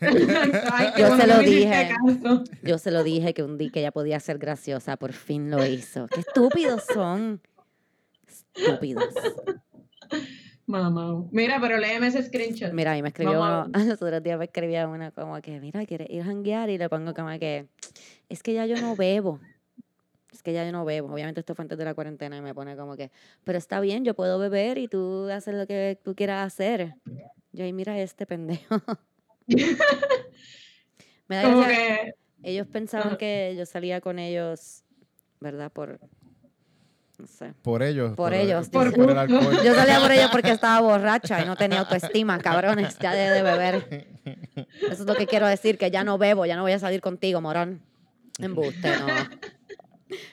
[0.00, 1.88] Ay, Yo bueno se lo dije.
[1.90, 2.44] caso.
[2.62, 5.64] Yo se lo dije que un día que ella podía ser graciosa, por fin lo
[5.66, 6.06] hizo.
[6.08, 7.25] Qué estúpidos son.
[8.56, 9.14] Estúpidos.
[10.66, 11.24] Mamá.
[11.30, 12.72] Mira, pero léeme ese screenshot.
[12.72, 16.10] Mira, ahí me escribió uno, los otros días me escribía una como que, mira, ¿quieres
[16.10, 16.70] ir a janguear?
[16.70, 17.68] Y le pongo como que,
[18.28, 19.40] es que ya yo no bebo.
[20.32, 21.12] Es que ya yo no bebo.
[21.12, 23.10] Obviamente esto fue antes de la cuarentena y me pone como que,
[23.44, 26.94] pero está bien, yo puedo beber y tú haces lo que tú quieras hacer.
[27.52, 28.82] Yo, y mira este pendejo.
[31.28, 34.82] me da gracia- que, Ellos pensaban que yo salía con ellos,
[35.40, 35.70] ¿verdad?
[35.72, 36.00] Por,
[37.18, 37.54] no sé.
[37.62, 38.14] Por ellos.
[38.16, 38.96] Por ellos, Por, dice.
[38.98, 39.58] por el alcohol.
[39.64, 43.42] Yo salía por ellos porque estaba borracha y no tenía autoestima, cabrones, ya de, de
[43.42, 44.06] beber.
[44.82, 47.00] Eso es lo que quiero decir, que ya no bebo, ya no voy a salir
[47.00, 47.80] contigo, morón.
[48.38, 49.06] Embuste, no.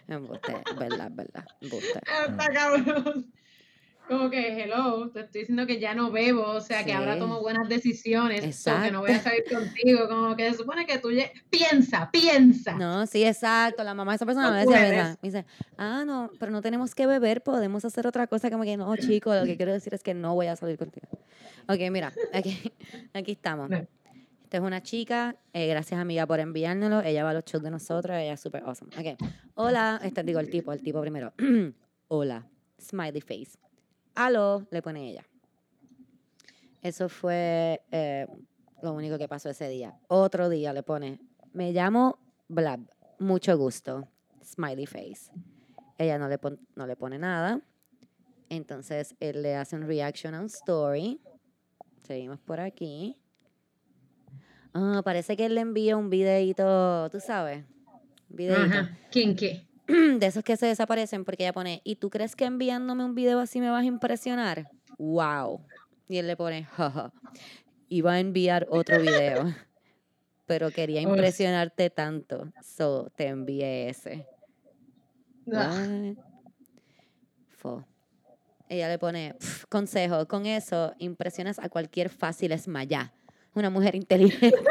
[0.08, 2.00] Embuste, verdad, verdad, embuste.
[2.08, 3.26] ah, está cabrón.
[4.08, 7.40] Como que, hello, te estoy diciendo que ya no bebo, o sea, que ahora tomo
[7.42, 9.52] buenas decisiones, so que no voy a Exacto.
[9.52, 11.10] salir contigo, como que se supone que tú
[11.50, 12.74] piensa, piensa.
[12.74, 13.82] No, sí, exacto.
[13.84, 14.82] La mamá de esa persona No me decía.
[14.90, 15.18] ¿verdad?
[15.22, 15.46] me dice,
[15.78, 18.52] ah, no, pero no tenemos que beber, podemos hacer otra cosa.
[18.52, 21.08] Como que no, chico, lo que quiero decir es que no voy a salir contigo.
[21.70, 22.60] Ok, mira, aquí,
[23.14, 23.70] aquí estamos.
[23.70, 23.78] No.
[23.78, 27.02] Esta es una chica, eh, gracias amiga por enviárnoslo.
[27.02, 28.92] Ella va a los shows de nosotros, ella es súper awesome.
[28.98, 29.18] Ok,
[29.56, 31.34] hola, este digo el tipo, el tipo primero.
[32.10, 32.46] hola,
[32.80, 33.58] smiley face.
[34.16, 35.26] Aló, le pone ella.
[36.82, 38.28] Eso fue eh,
[38.82, 39.98] lo único que pasó ese día.
[40.08, 41.20] Otro día le pone,
[41.54, 42.82] me llamo Blab,
[43.20, 44.08] mucho gusto,
[44.44, 45.32] smiley face.
[45.98, 46.40] Ella no le,
[46.76, 47.62] no le pone nada.
[48.50, 51.22] Entonces él le hace un reaction a story.
[52.06, 53.18] Seguimos por aquí.
[54.74, 57.64] Ah, parece que él le envía un videito, tú sabes,
[58.28, 59.68] videito Ajá, kinky.
[60.20, 63.40] de esos que se desaparecen porque ella pone, ¿y tú crees que enviándome un video
[63.40, 64.70] así me vas a impresionar?
[64.98, 65.66] ¡Wow!
[66.08, 67.12] Y él le pone, jaja.
[68.04, 69.46] Va a enviar otro video.
[70.48, 72.52] Pero quería impresionarte tanto.
[72.64, 74.26] So, te envié ese.
[75.54, 75.86] Ah?
[77.50, 77.86] Fo.
[78.68, 83.14] Ella le pone, "Pf, consejo, con eso impresionas a cualquier fácil esmayá.
[83.54, 84.58] Una mujer inteligente.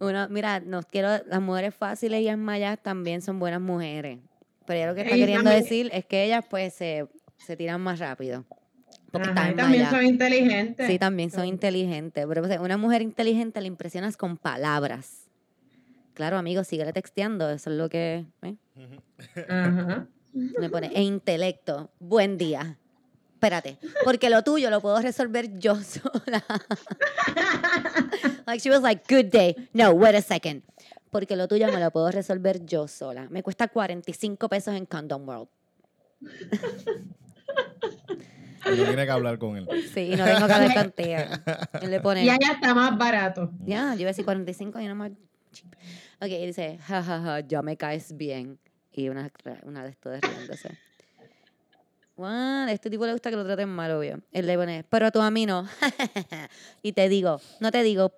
[0.05, 4.19] Uno, mira, no quiero, las mujeres fáciles y esmayas también son buenas mujeres.
[4.67, 7.07] Pero ella lo que está Ellas queriendo también- decir es que ellas pues se,
[7.39, 8.45] se tiran más rápido.
[9.11, 10.87] Porque Ajá, están y también son inteligentes.
[10.89, 12.27] Sí, también son inteligentes.
[12.27, 15.29] Pero o sea, una mujer inteligente la impresionas con palabras.
[16.15, 17.49] Claro, amigo, síguele texteando.
[17.51, 18.57] Eso es lo que ¿eh?
[19.49, 20.07] Ajá.
[20.33, 20.91] me pone.
[20.95, 21.91] E intelecto.
[22.01, 22.79] Buen día.
[23.45, 26.43] Espérate, porque lo tuyo lo puedo resolver yo sola.
[28.47, 29.55] like she was like, good day.
[29.75, 30.63] No, wait a second.
[31.11, 33.29] Porque lo tuyo me lo puedo resolver yo sola.
[33.29, 35.49] Me cuesta 45 pesos en Condom World.
[38.67, 39.69] Y no tiene que hablar con él.
[39.93, 41.19] Sí, y no tengo que hablar contigo.
[41.83, 42.25] Él le pone.
[42.25, 43.53] Y allá está más barato.
[43.67, 45.11] Ya, yo iba a decir 45 y no más
[45.53, 45.75] cheap.
[46.19, 48.59] Ok, y dice, jajaja, ya me caes bien.
[48.91, 49.31] Y una,
[49.65, 50.71] una de estos de riéndose.
[52.17, 52.69] What?
[52.69, 54.21] Este tipo le gusta que lo traten mal, obvio.
[54.33, 55.67] Él le pone, pero tú a mí no.
[56.83, 58.13] y te digo, no te digo,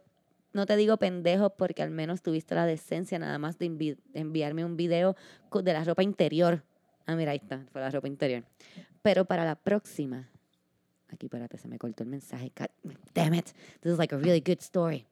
[0.53, 4.21] no te digo pendejo porque al menos tuviste la decencia nada más de, envi- de
[4.21, 5.17] enviarme un video
[5.53, 6.63] de la ropa interior.
[7.07, 8.45] Ah, mira, ahí está, fue la ropa interior.
[9.01, 10.29] Pero para la próxima,
[11.09, 12.53] aquí espérate, se me cortó el mensaje.
[12.59, 13.47] God damn it,
[13.81, 15.07] this is like a really good story.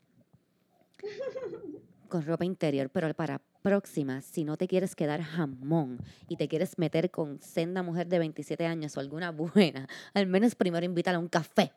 [2.09, 5.99] Con ropa interior, pero para próxima, si no te quieres quedar jamón
[6.29, 10.55] y te quieres meter con senda mujer de 27 años o alguna buena, al menos
[10.55, 11.73] primero invítala a un café.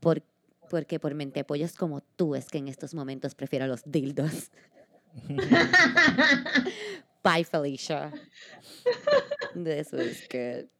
[0.00, 0.22] Por,
[0.70, 4.50] porque por mentepollos como tú es que en estos momentos prefiero los dildos.
[7.22, 8.10] Bye, Felicia.
[9.52, 10.70] This was good.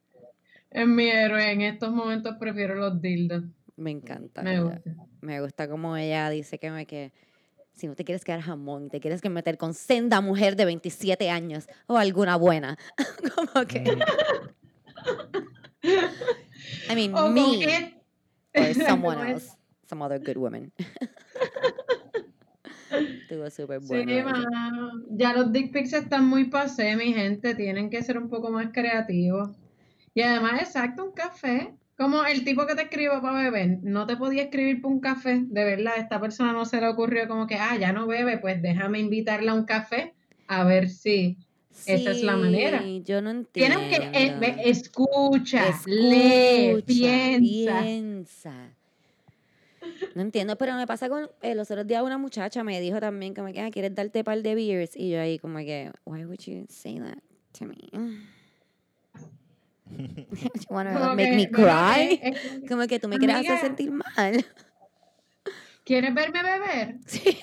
[0.70, 1.52] Es mi héroe.
[1.52, 3.44] En estos momentos prefiero los dildos.
[3.76, 4.40] Me encanta.
[4.40, 4.94] Me gusta.
[5.20, 7.12] Me gusta como ella dice que me que
[7.74, 10.64] si no te quieres quedar jamón y te quieres que meter con senda mujer de
[10.66, 12.76] 27 años o alguna buena.
[13.34, 13.98] como que.
[16.90, 17.94] I mean, O me e-
[18.54, 19.56] or someone else.
[19.88, 20.72] Some other good woman.
[22.90, 24.24] Estuvo súper Sí, bueno.
[24.24, 24.90] mano.
[25.10, 27.54] Ya los dick pics están muy pasé, mi gente.
[27.54, 29.50] Tienen que ser un poco más creativos.
[30.12, 31.72] Y además, exacto, un café.
[32.00, 35.42] Como el tipo que te escribo para beber, no te podía escribir para un café.
[35.44, 38.38] De verdad, a esta persona no se le ocurrió como que, ah, ya no bebe,
[38.38, 40.14] pues déjame invitarla a un café
[40.46, 41.36] a ver si.
[41.84, 42.82] Esa es la manera.
[43.04, 43.78] Yo no entiendo.
[43.78, 47.82] Tienes que, eh, escucha, lee, piensa.
[47.82, 48.54] piensa.
[50.14, 53.34] No entiendo, pero me pasa con eh, los otros días una muchacha me dijo también
[53.34, 56.40] como que "Ah, quieres darte par de beers y yo ahí como que why would
[56.46, 57.18] you say that
[57.58, 57.76] to me?
[59.98, 62.14] you wanna Como make que, me cry?
[62.14, 64.44] eh, eh, Como que tú me quieres hacer sentir mal.
[65.84, 66.96] ¿Quieres verme beber?
[67.06, 67.38] Sí.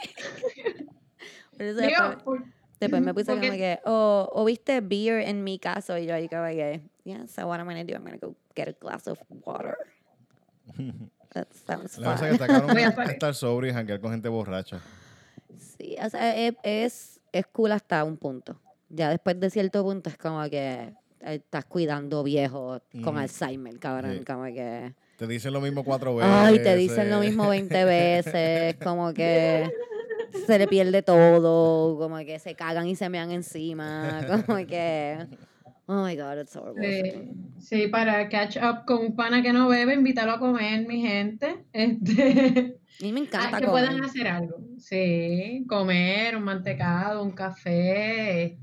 [1.58, 2.44] Por eso Digo, después, por-
[2.80, 6.14] después me puse porque- como que, oh, o viste beer en mi caso y yo
[6.14, 9.08] ahí como que, yeah, so what I'm gonna do, I'm gonna go get a glass
[9.08, 9.76] of water.
[11.34, 14.80] That sounds La cosa que está cabrón es estar sobrio y janguear con gente borracha.
[15.58, 18.60] Sí, o sea, es, es, es cool hasta un punto.
[18.90, 23.17] Ya después de cierto punto es como que estás cuidando viejo con.
[23.17, 24.19] Alzheimer, cabrón.
[24.19, 24.25] Sí.
[24.25, 24.93] Como que.
[25.17, 26.32] Te dicen lo mismo cuatro veces.
[26.32, 28.75] Ay, te dicen lo mismo 20 veces.
[28.84, 29.71] Como que
[30.45, 31.97] se le pierde todo.
[31.97, 34.19] Como que se cagan y se mean encima.
[34.45, 35.25] Como que.
[35.89, 36.84] Oh my god, it's horrible.
[37.60, 41.01] Sí, sí, para catch up con un pana que no bebe, invítalo a comer, mi
[41.01, 41.63] gente.
[41.73, 44.58] Este, A mí me ah, encanta que puedan hacer algo.
[44.80, 48.57] Sí, comer, un mantecado, un café, este,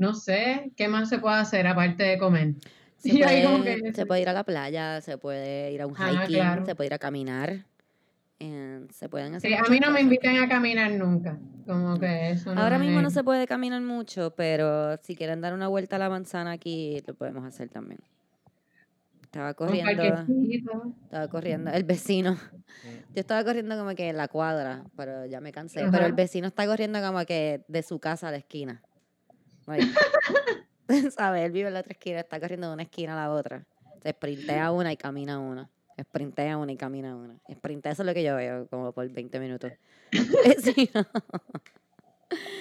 [0.00, 2.54] no sé, ¿qué más se puede hacer aparte de comer?
[2.96, 5.80] Se Y ahí como puede, que- se puede ir a la playa, se puede ir
[5.80, 6.66] a un Ah, hiking, claro.
[6.66, 7.64] se puede ir a caminar.
[8.42, 10.00] and se pueden hacer Sí, a mí no me cosas.
[10.02, 14.34] inviten a caminar nunca, como que eso no Ahora mismo no se puede caminar mucho,
[14.34, 18.00] pero si quieren dar una vuelta a la manzana aquí, lo podemos hacer también.
[19.22, 20.02] Estaba corriendo,
[21.04, 22.36] estaba corriendo, el vecino.
[22.84, 25.86] Yo estaba corriendo como que en la cuadra, pero ya me cansé.
[25.90, 28.82] Pero el vecino está corriendo como que de su casa a la esquina.
[31.16, 31.44] ¿Sabes?
[31.44, 33.64] Él vive en la otra esquina, está corriendo de una esquina a la otra.
[34.02, 35.68] Se sprintea una y camina una.
[36.00, 37.36] Sprintea una y camina una.
[37.52, 39.72] Sprintea, eso es lo que yo veo, como por 20 minutos.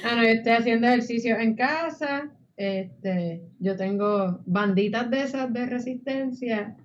[0.04, 2.30] Ah, no, yo estoy haciendo ejercicio en casa.
[2.58, 6.76] Este, yo tengo banditas de esas de resistencia.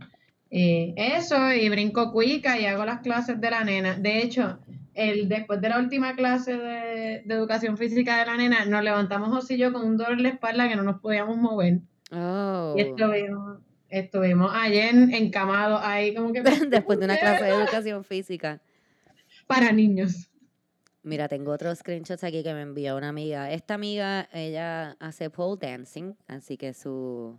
[0.51, 3.95] Y eso, y brinco cuica y hago las clases de la nena.
[3.95, 4.59] De hecho,
[4.95, 9.29] el, después de la última clase de, de educación física de la nena, nos levantamos
[9.31, 11.81] José y yo con un dolor en la espalda que no nos podíamos mover.
[12.13, 12.75] Oh.
[12.77, 16.43] Y estuvimos, estuvimos ayer encamados ahí como que...
[16.69, 18.61] Después de una clase de educación física.
[19.47, 20.31] Para niños.
[21.03, 23.51] Mira, tengo otros screenshots aquí que me envió una amiga.
[23.51, 27.39] Esta amiga, ella hace pole dancing, así que su,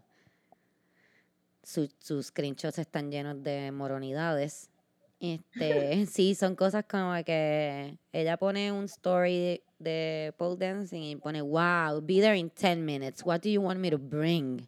[1.64, 4.70] su- sus screenshots están llenos de moronidades.
[5.20, 11.42] Este, sí, son cosas como que ella pone un story de pole dancing y pone,
[11.42, 13.24] wow, be there in 10 minutes.
[13.26, 14.68] What do you want me to bring?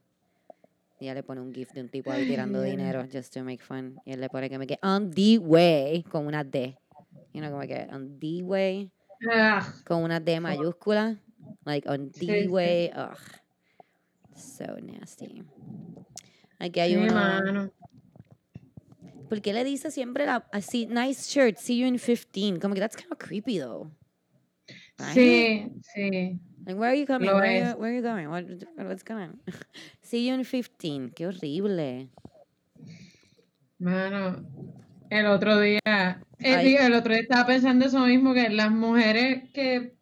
[0.99, 3.63] Y ella le pone un gift de un tipo ahí tirando dinero just to make
[3.63, 3.99] fun.
[4.05, 6.75] Y él le pone que me que on the way con una D.
[7.33, 8.91] You know, como que on the way
[9.31, 11.17] Ah, con una D mayúscula.
[11.65, 12.47] Like on the sí.
[12.47, 12.91] way.
[12.95, 13.17] Ugh.
[14.35, 15.43] So nasty.
[16.59, 17.13] Aquí hay sí, uno.
[17.13, 17.71] mano.
[19.29, 22.59] ¿Por qué le dice siempre la, así, nice shirt, see you in 15?
[22.59, 23.91] Como que that's kind of creepy though.
[25.13, 26.39] Sí, sí.
[26.65, 27.29] Like, where are you coming?
[27.29, 28.29] Where are you, where are you going?
[28.29, 28.45] What,
[28.77, 29.39] what's going on?
[30.01, 31.11] see you in 15.
[31.11, 32.09] Qué horrible.
[33.79, 34.43] Mano,
[35.09, 35.79] el otro día,
[36.39, 39.93] el otro día estaba pensando eso mismo, que las mujeres que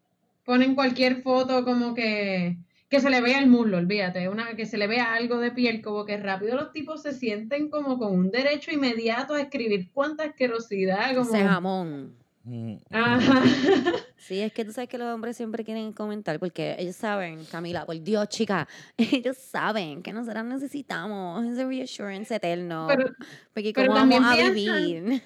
[0.45, 2.57] ponen cualquier foto como que,
[2.89, 5.82] que se le vea el muslo, olvídate, una, que se le vea algo de piel,
[5.82, 10.24] como que rápido los tipos se sienten como con un derecho inmediato a escribir cuánta
[10.24, 11.32] asquerosidad, como...
[11.32, 12.24] Jamón.
[12.45, 12.75] Mm.
[12.91, 13.41] Ajá.
[14.25, 17.86] Sí, es que tú sabes que los hombres siempre quieren comentar porque ellos saben, Camila,
[17.86, 22.86] por Dios, chica, ellos saben que nosotras necesitamos ese reassurance eterno.
[22.88, 23.12] Pero-
[23.53, 25.21] porque pero cómo vamos también a piensan- vivir.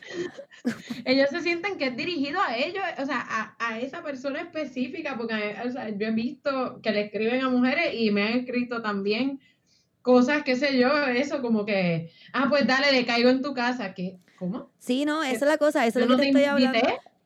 [1.06, 5.16] ellos se sienten que es dirigido a ellos, o sea, a, a esa persona específica,
[5.18, 8.82] porque o sea, yo he visto que le escriben a mujeres y me han escrito
[8.82, 9.40] también
[10.02, 13.94] cosas, qué sé yo, eso como que, ah, pues dale, le caigo en tu casa,
[13.94, 14.18] ¿qué?
[14.38, 14.72] ¿Cómo?
[14.80, 16.80] Sí, no, esa es la cosa, eso es lo que no te te estoy hablando.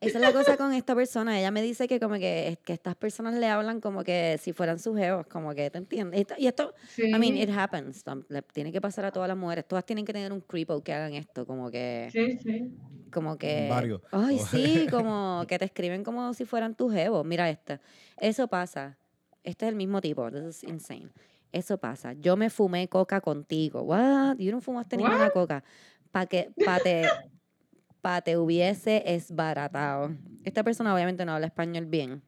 [0.07, 1.37] Esa es la cosa con esta persona.
[1.39, 4.79] Ella me dice que como que, que estas personas le hablan como que si fueran
[4.79, 6.19] sus geos, como que, ¿te entiendes?
[6.21, 7.03] Esto- y esto, Sí.
[7.09, 8.03] I mean, it happens.
[8.29, 9.65] le tiene que pasar a todas las mujeres.
[9.67, 12.73] Todas tienen que tener un creepo que hagan esto, como que, sí, sí.
[13.11, 13.67] como que.
[13.69, 14.01] Varios.
[14.11, 17.25] Ay, O- sí, como que te escriben como si fueran tus jevos.
[17.25, 17.79] Mira esta.
[18.19, 18.97] Eso pasa.
[19.43, 20.29] Este es el mismo tipo.
[20.31, 21.09] This is insane.
[21.51, 22.13] Eso pasa.
[22.13, 23.81] Yo me fumé coca contigo.
[23.83, 24.37] What?
[24.39, 25.63] You no fumaste ninguna coca.
[26.11, 27.03] Para que, pa te,
[28.03, 30.11] pa te hubiese esbaratado.
[30.43, 32.21] Esta persona obviamente no habla español bien.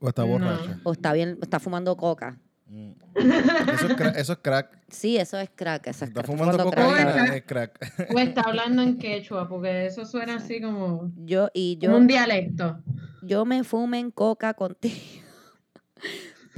[0.00, 0.28] O está No.
[0.28, 0.78] borracha.
[0.84, 2.38] O está bien, está fumando coca.
[2.66, 2.90] Mm.
[3.16, 4.78] Eso es, cra- eso es crack.
[4.90, 5.86] Sí, eso es crack.
[5.86, 6.26] Eso es Está crack.
[6.36, 6.90] fumando crack, cabrón.
[6.98, 7.94] cocaína, es crack.
[8.14, 12.06] O está hablando en quechua, porque eso suena así como, Yo, y como yo, un
[12.06, 12.78] dialecto.
[13.22, 14.94] yo me fume en coca contigo.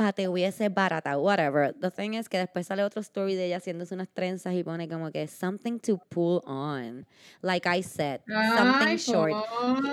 [0.01, 1.75] Pa' te hubiese barata, whatever.
[1.75, 4.89] The thing is que después sale otro story de ella haciéndose unas trenzas y pone
[4.89, 7.07] como que something to pull on.
[7.43, 9.35] Like I said, something Ay, short.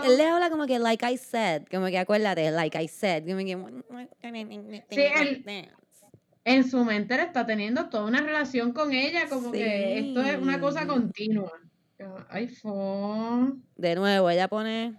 [0.05, 3.25] Él le habla como que like I said, como que acuérdate, like I said.
[3.27, 5.43] Como que, él-
[6.45, 10.37] en su mente él está teniendo toda una relación con ella, como que esto es
[10.37, 11.51] una cosa continua.
[12.61, 13.57] Fo.
[13.75, 14.95] De nuevo, ella pone,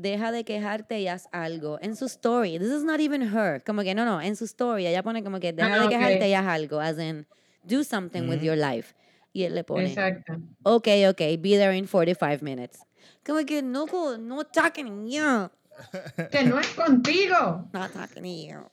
[0.00, 1.78] deja de quejarte y haz algo.
[1.80, 3.62] En su story, this is not even her.
[3.64, 6.28] Como que no, no, en su story, ella pone como que deja Ah, de quejarte
[6.28, 6.80] y haz algo.
[6.80, 7.26] As in,
[7.64, 8.46] do something with Ujú.
[8.46, 8.94] your life.
[9.32, 10.32] Y él le pone, Exacto.
[10.62, 12.80] ok, ok, be there in 45 minutes.
[13.24, 13.86] Como que no,
[14.18, 15.50] no talking to you.
[16.30, 17.68] Que no es contigo.
[17.72, 18.70] Not talking to you.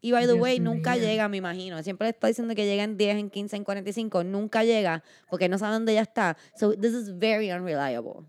[0.00, 1.00] Y by the Dios way, nunca mío.
[1.02, 1.82] llega, me imagino.
[1.82, 4.22] Siempre le está diciendo que llega en 10, en 15, en 45.
[4.24, 6.36] Nunca llega porque no sabe dónde ella está.
[6.58, 8.26] So this is very unreliable.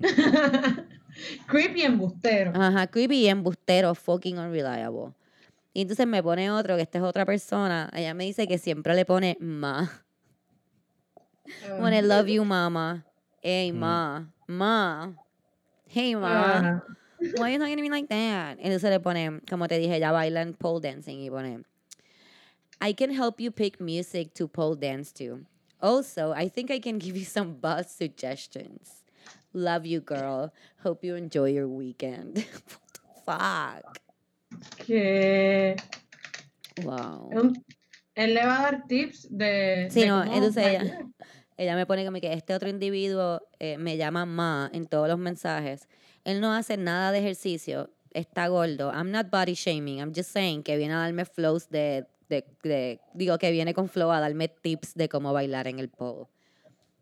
[1.46, 2.52] Creepy embustero.
[2.54, 5.12] Ajá, creepy y embustero, fucking unreliable.
[5.74, 7.90] Y entonces me pone otro, que esta es otra persona.
[7.94, 9.90] Ella me dice que siempre le pone ma.
[11.78, 13.04] Pone love you, mama.
[13.42, 14.26] Hey, ma.
[14.46, 15.12] Ma.
[15.86, 16.58] Hey, ma.
[16.58, 16.82] Ah,
[17.36, 18.58] Why you talking to me like that?
[18.58, 21.64] Entonces le pone, como te dije, ella baila en pole dancing y pone,
[22.80, 25.40] I can help you pick music to pole dance to.
[25.80, 29.01] Also, I think I can give you some buzz suggestions.
[29.52, 30.50] Love you, girl.
[30.82, 32.36] Hope you enjoy your weekend.
[33.26, 33.98] What the fuck?
[34.86, 35.76] que
[36.84, 37.30] Wow.
[38.14, 39.88] él le va a dar tips de.
[39.90, 41.06] Sí, de no, entonces ella,
[41.56, 45.18] ella me pone como que este otro individuo eh, me llama ma en todos los
[45.18, 45.88] mensajes.
[46.24, 48.90] Él no hace nada de ejercicio, está gordo.
[48.92, 53.00] I'm not body shaming, I'm just saying que viene a darme flows de, de, de-
[53.14, 56.26] digo que viene con flow a darme tips de cómo bailar en el pole.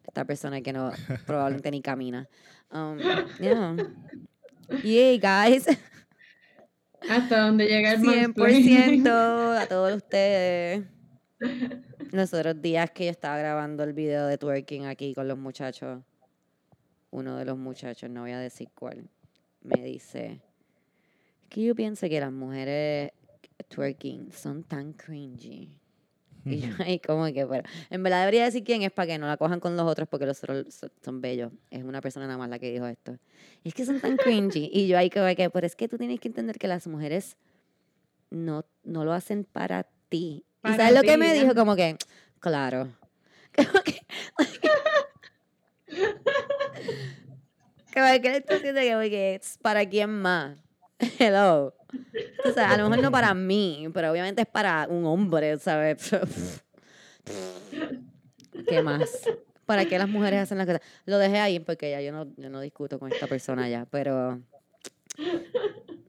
[0.06, 0.90] Esta persona que no,
[1.26, 2.28] probablemente ni camina.
[2.72, 2.98] Um,
[3.38, 3.76] yeah.
[4.82, 5.66] Yeah, guys.
[7.08, 9.04] Hasta donde llega el mansplaining.
[9.04, 10.84] 100% a todos ustedes.
[12.12, 16.02] Los otros días que yo estaba grabando el video de twerking aquí con los muchachos,
[17.10, 19.08] uno de los muchachos, no voy a decir cuál,
[19.62, 20.42] me dice
[21.48, 23.12] que yo pienso que las mujeres
[23.68, 25.79] twerking son tan cringy.
[26.44, 29.26] Y yo ahí como que, pero en verdad debería decir quién es para que no
[29.26, 31.52] la cojan con los otros porque los otros son, son bellos.
[31.70, 33.18] Es una persona nada más la que dijo esto.
[33.64, 34.70] Es que son tan cringy.
[34.72, 37.36] Y yo ahí como que, pero es que tú tienes que entender que las mujeres
[38.30, 40.44] no, no lo hacen para ti.
[40.58, 41.54] ¿Y Para sabes lo que me dijo?
[41.54, 41.96] Como que,
[42.38, 42.88] claro.
[43.56, 44.00] Como que,
[47.92, 50.56] como que le estoy diciendo que, como que para quién más.
[51.18, 51.74] Hello.
[52.44, 56.10] O sea, a lo mejor no para mí, pero obviamente es para un hombre, ¿sabes?
[58.68, 59.22] ¿Qué más?
[59.66, 60.82] ¿Para qué las mujeres hacen las cosas?
[61.06, 64.40] Lo dejé ahí porque ya yo no, yo no discuto con esta persona ya, pero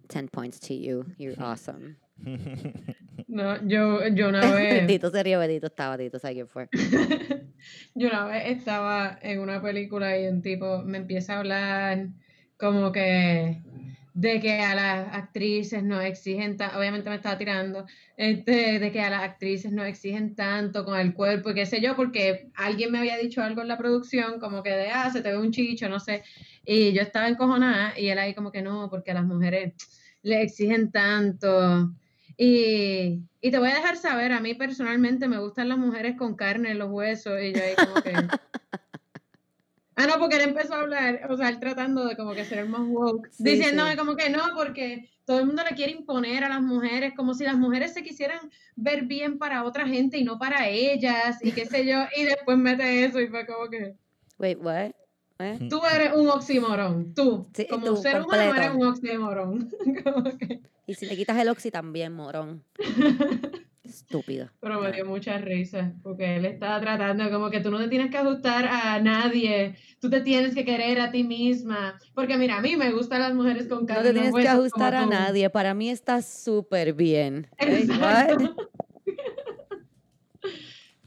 [0.10, 1.06] 10 points to you.
[1.17, 1.98] You're awesome.
[3.28, 4.82] No, yo, yo una vez.
[4.82, 6.68] Betito se rió, Betito estaba, Betito, ¿sabes quién fue?
[7.95, 12.08] Yo una vez estaba en una película y un tipo me empieza a hablar
[12.58, 13.62] como que
[14.14, 17.86] de que a las actrices no exigen tanto, obviamente me estaba tirando,
[18.18, 21.82] este, de que a las actrices no exigen tanto con el cuerpo y qué sé
[21.82, 25.22] yo, porque alguien me había dicho algo en la producción, como que de, ah, se
[25.22, 26.24] te ve un chicho, no sé,
[26.66, 29.74] y yo estaba encojonada y él ahí como que no, porque a las mujeres
[30.24, 31.91] le exigen tanto.
[32.38, 36.36] Y, y te voy a dejar saber, a mí personalmente me gustan las mujeres con
[36.36, 38.14] carne en los huesos y yo ahí como que...
[40.04, 42.68] Ah, no, porque él empezó a hablar, o sea, él tratando de como que ser
[42.68, 43.97] más woke, Sí, diciéndome sí.
[43.97, 47.43] como que no, porque todo el mundo le quiere imponer a las mujeres, como si
[47.43, 48.39] las mujeres se quisieran
[48.76, 52.58] ver bien para otra gente y no para ellas, y qué sé yo, y después
[52.58, 53.95] mete eso y fue como que
[54.39, 54.91] Wait, what?
[55.70, 58.56] Tú eres un oxímoron, tú, Sí, como tú, ser humano completo.
[58.62, 59.72] eres un oxímoron.
[60.39, 62.64] Que- Y si le quitas el oxi también, morón.
[63.96, 64.50] Estúpido.
[64.60, 68.10] Pero me dio mucha risa, porque él estaba tratando como que tú no te tienes
[68.10, 72.00] que ajustar a nadie, tú te tienes que querer a ti misma.
[72.16, 74.96] Porque mira, a mí me gustan las mujeres con No carne te tienes que ajustar
[74.96, 75.10] a tú.
[75.10, 75.50] nadie.
[75.50, 77.48] Para mí está súper bien.
[77.58, 78.56] Exacto.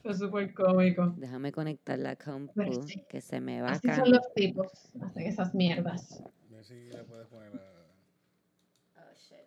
[0.03, 1.15] Fue súper cómico.
[1.17, 2.53] Déjame conectar la compu,
[2.87, 3.03] sí.
[3.09, 4.01] que se me va Así acá.
[4.03, 4.71] son los tipos,
[5.01, 6.21] hacen esas mierdas.
[6.21, 7.63] A ver si le puedes poner la...
[8.97, 9.39] Oh, shit.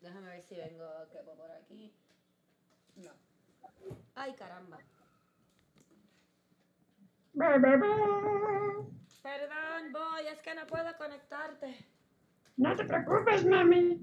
[0.00, 1.16] Déjame ver si vengo aquí.
[1.24, 1.32] No.
[4.14, 4.78] Ay, caramba.
[9.22, 11.74] Perdón, boy, es que no puedo conectarte.
[12.56, 14.00] No te preocupes, mami.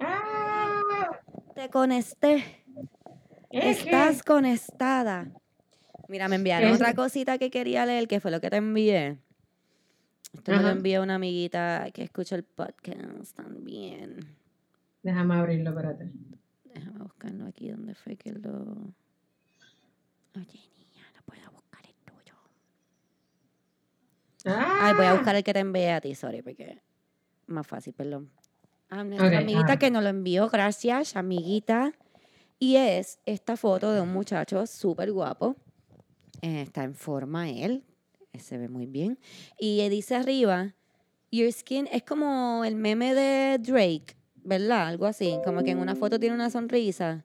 [0.00, 1.20] Ah,
[1.54, 2.64] Te conecté.
[3.50, 5.30] Estás conectada.
[6.08, 6.74] Mira, me enviaron ¿Qué?
[6.74, 9.18] otra cosita que quería leer, que fue lo que te envié.
[10.32, 10.72] Esto me lo Ajá.
[10.72, 14.18] envió una amiguita que escucha el podcast también.
[15.02, 16.10] Déjame abrirlo, espérate.
[16.74, 18.94] Déjame buscarlo aquí donde fue que lo.
[20.34, 22.34] Oye, niña, no puedo buscar el tuyo.
[24.44, 26.80] Ay, voy a Ah, buscar el que te envié a ti, sorry, porque
[27.46, 28.30] más fácil, perdón.
[28.88, 29.78] Ah, nuestra amiguita ah.
[29.78, 31.92] que nos lo envió, gracias, amiguita.
[32.58, 35.56] Y es esta foto de un muchacho súper guapo.
[36.42, 37.84] Eh, está en forma él,
[38.32, 39.18] eh, se ve muy bien.
[39.58, 40.74] Y dice arriba,
[41.30, 44.88] Your skin es como el meme de Drake, ¿verdad?
[44.88, 47.24] Algo así, como que en una foto tiene una sonrisa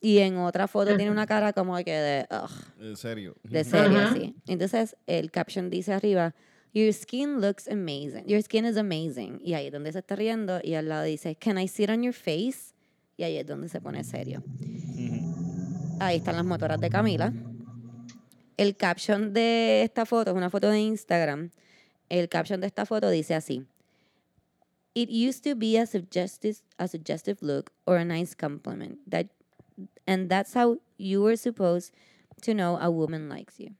[0.00, 3.34] y en otra foto tiene una cara como que de, ugh, En serio.
[3.42, 4.10] de serio, Ajá.
[4.12, 4.34] así.
[4.46, 6.34] Entonces, el caption dice arriba,
[6.74, 8.24] Your skin looks amazing.
[8.26, 9.40] Your skin is amazing.
[9.44, 10.58] Y ahí es donde se está riendo.
[10.62, 12.74] Y al lado dice, Can I sit on your face?
[13.16, 14.42] Y ahí es donde se pone serio.
[16.00, 17.32] Ahí están las motoras de Camila.
[18.56, 21.50] El caption de esta foto es una foto de Instagram.
[22.08, 23.64] El caption de esta foto dice así.
[24.94, 28.98] It used to be a suggestive, a suggestive look or a nice compliment.
[29.08, 29.28] That,
[30.06, 31.92] and that's how you were supposed
[32.42, 33.70] to know a woman likes you.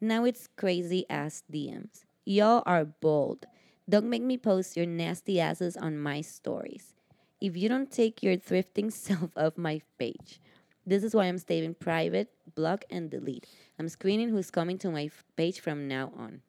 [0.00, 2.04] Now it's crazy ass DMs.
[2.24, 3.46] Y'all are bold.
[3.88, 6.94] Don't make me post your nasty asses on my stories.
[7.40, 10.40] If you don't take your thrifting self off my page,
[10.86, 13.46] this is why I'm staying private, block, and delete.
[13.78, 16.42] I'm screening who's coming to my page from now on.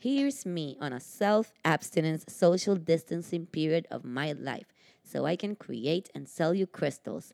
[0.00, 4.66] Here's me on a self abstinence social distancing period of my life
[5.02, 7.32] so I can create and sell you crystals.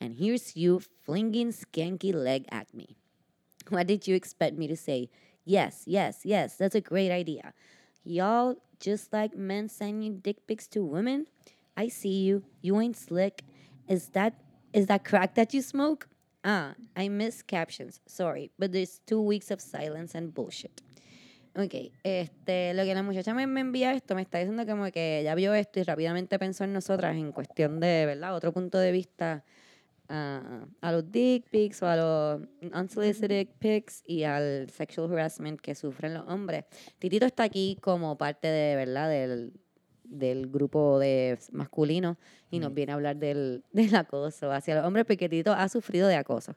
[0.00, 2.94] And here's you flinging skanky leg at me.
[3.68, 5.10] What did you expect me to say?
[5.44, 7.52] Yes, yes, yes, that's a great idea.
[8.04, 11.26] Y'all just like men sending dick pics to women?
[11.76, 12.44] I see you.
[12.62, 13.42] You ain't slick.
[13.88, 14.34] Is that
[14.72, 16.06] is that crack that you smoke?
[16.44, 17.98] Ah, I miss captions.
[18.06, 20.80] Sorry, but there's two weeks of silence and bullshit.
[21.56, 25.20] Ok, este, lo que la muchacha me, me envía esto me está diciendo como que
[25.20, 28.34] ella vio esto y rápidamente pensó en nosotras en cuestión de, ¿verdad?
[28.34, 29.44] Otro punto de vista
[30.08, 32.42] a, a los dick pics o a los
[32.74, 36.64] unsolicited pics y al sexual harassment que sufren los hombres.
[36.98, 39.08] Titito está aquí como parte de, ¿verdad?
[39.08, 39.52] Del,
[40.02, 42.18] del grupo de masculino
[42.50, 46.08] y nos viene a hablar del, del acoso hacia los hombres porque Tito ha sufrido
[46.08, 46.56] de acoso.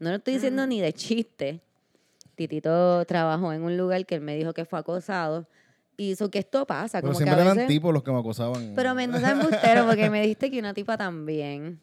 [0.00, 1.60] No lo estoy diciendo ni de chiste.
[2.34, 5.46] Titito trabajó en un lugar que él me dijo que fue acosado
[5.96, 7.00] y hizo que esto pasa.
[7.00, 8.72] Pero Como que a siempre eran tipos los que me acosaban.
[8.74, 11.80] pero me no seas embustero porque me dijiste que una tipa también.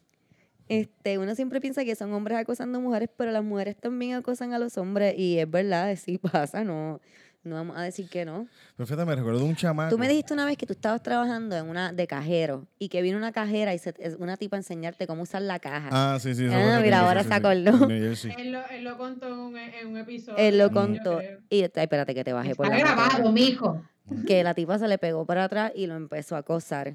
[0.68, 4.58] Este, uno siempre piensa que son hombres acosando mujeres, pero las mujeres también acosan a
[4.58, 7.00] los hombres y es verdad, sí pasa, no,
[7.42, 8.46] no vamos a decir que no.
[8.76, 9.90] Pero fíjate, me recuerdo de un chamaco.
[9.90, 13.00] Tú me dijiste una vez que tú estabas trabajando en una de cajero y que
[13.02, 15.88] vino una cajera y se- una tipa a enseñarte cómo usar la caja.
[15.90, 16.46] Ah, sí, sí.
[16.50, 17.38] Ah, mira, ahora se sí, sí.
[17.38, 17.88] acordó.
[17.90, 20.36] Él lo, él lo contó en un, en un episodio.
[20.38, 23.82] Él lo contó y ay, espérate que te bajé por Está la grabado, mijo.
[24.26, 26.94] que la tipa se le pegó para atrás y lo empezó a acosar.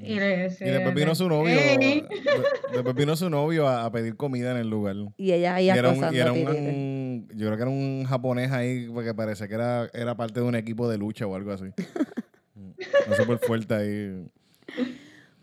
[0.00, 1.54] Y, le Y después vino su novio.
[1.56, 2.04] De-
[2.72, 4.96] después vino su novio a, a pedir comida en el lugar.
[5.16, 8.88] Y ella ahí Y era un, y era yo creo que era un japonés ahí
[8.88, 11.64] porque parecía que era, era parte de un equipo de lucha o algo así.
[12.54, 14.26] no súper fuerte ahí.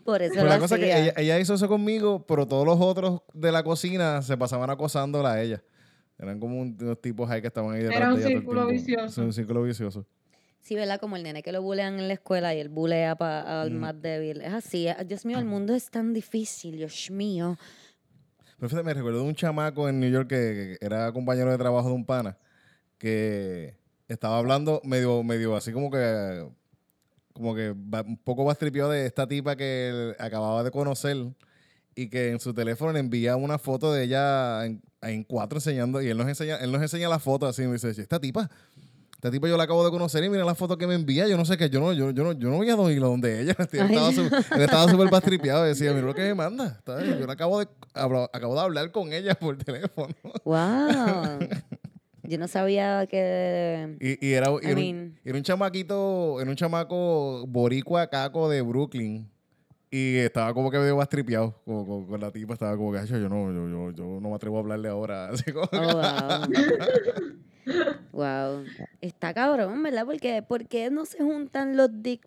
[0.04, 2.64] Por eso Pero lo la cosa es que ella, ella hizo eso conmigo, pero todos
[2.64, 5.62] los otros de la cocina se pasaban acosándola a ella.
[6.18, 8.36] Eran como un- unos tipos ahí que estaban ahí detrás Era un de ella todo
[8.36, 9.08] el círculo vicioso.
[9.14, 10.06] Sí, un círculo vicioso.
[10.66, 10.98] Sí, ¿verdad?
[10.98, 13.76] Como el nene que lo bulean en la escuela y él bulea pa- al Mm.
[13.78, 14.40] más débil.
[14.40, 14.88] Es así.
[14.88, 17.56] eh, Dios mío, el mundo es tan difícil, Dios mío.
[18.56, 21.86] Pero fíjate, me recuerdo de un chamaco en New York que, era compañero de trabajo
[21.88, 22.36] de un pana
[22.98, 23.76] que
[24.08, 26.48] estaba hablando medio, medio así como que
[27.32, 31.16] como que un poco bastripeado de esta tipa que él acababa de conocer
[31.94, 36.02] y que en su teléfono le envía una foto de ella en, en cuatro enseñando
[36.02, 38.50] y él nos enseña, él nos enseña la foto así y me dice, esta tipa,
[39.16, 41.36] esta tipa yo la acabo de conocer y mira la foto que me envía, yo
[41.38, 43.56] no sé qué, yo no, yo, yo no, yo no voy a a donde ella,
[43.72, 44.14] él estaba, Ay.
[44.14, 44.22] su-
[44.54, 48.28] él estaba súper bastripeado decía, mira lo que me manda, yo la acabo de, habla-
[48.32, 50.14] acabo de hablar con ella por teléfono.
[50.44, 51.38] ¡Wow!
[52.24, 53.96] Yo no sabía que.
[54.00, 58.48] Y, y era, I era, mean- un, era un chamaquito, era un chamaco boricua caco
[58.50, 59.30] de Brooklyn.
[59.90, 62.54] Y estaba como que medio bastripeado con, con, con la tipa.
[62.54, 65.28] Estaba como que, "Acho, yo no, yo, yo, yo no me atrevo a hablarle ahora.
[65.32, 66.52] Así como Oh, wow.
[68.12, 68.64] Wow.
[69.00, 70.04] Está cabrón, ¿verdad?
[70.06, 72.26] Porque ¿por qué no se juntan los dick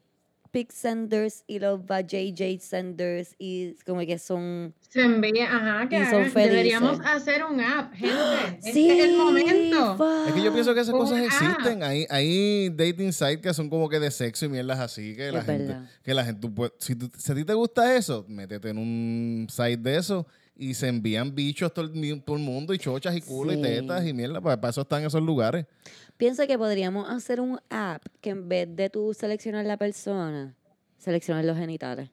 [0.51, 6.23] pic senders y los JJ senders y como que son Se envía, ajá, que son
[6.33, 8.17] deberíamos hacer un app, gente.
[8.61, 9.95] Sí, Este es el momento.
[9.95, 10.27] fuck.
[10.27, 11.25] Es que yo pienso que esas Un cosas app.
[11.25, 11.83] existen.
[11.83, 15.15] Hay, hay dating sites que son como que de sexo y mierdas así.
[15.15, 15.89] Que la Es gente, verdad.
[16.01, 18.79] que la gente tú puedes- si, tú- si a ti te gusta eso, métete en
[18.79, 20.25] un site de eso
[20.61, 23.59] y se envían bichos todo el, todo el mundo y chochas y culo Sí.
[23.59, 24.41] y tetas y mierda.
[24.41, 25.65] Para, para eso están esos lugares.
[26.17, 30.53] Pienso que podríamos hacer un app que en vez de tú seleccionar la persona,
[30.97, 32.09] seleccionar los genitales.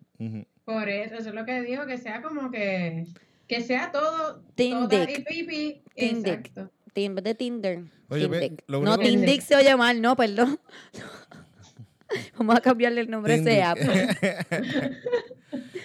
[0.64, 3.07] Por eso, eso es lo que digo, que sea como que,
[3.49, 5.18] que sea todo, dick.
[5.18, 5.82] y pipi.
[5.97, 6.70] Exacto.
[6.94, 7.80] Vez de Tinder.
[8.09, 10.59] Oye, ve, No, Tindick se oye mal, no, perdón.
[12.38, 13.78] Vamos a cambiarle el nombre a ese app.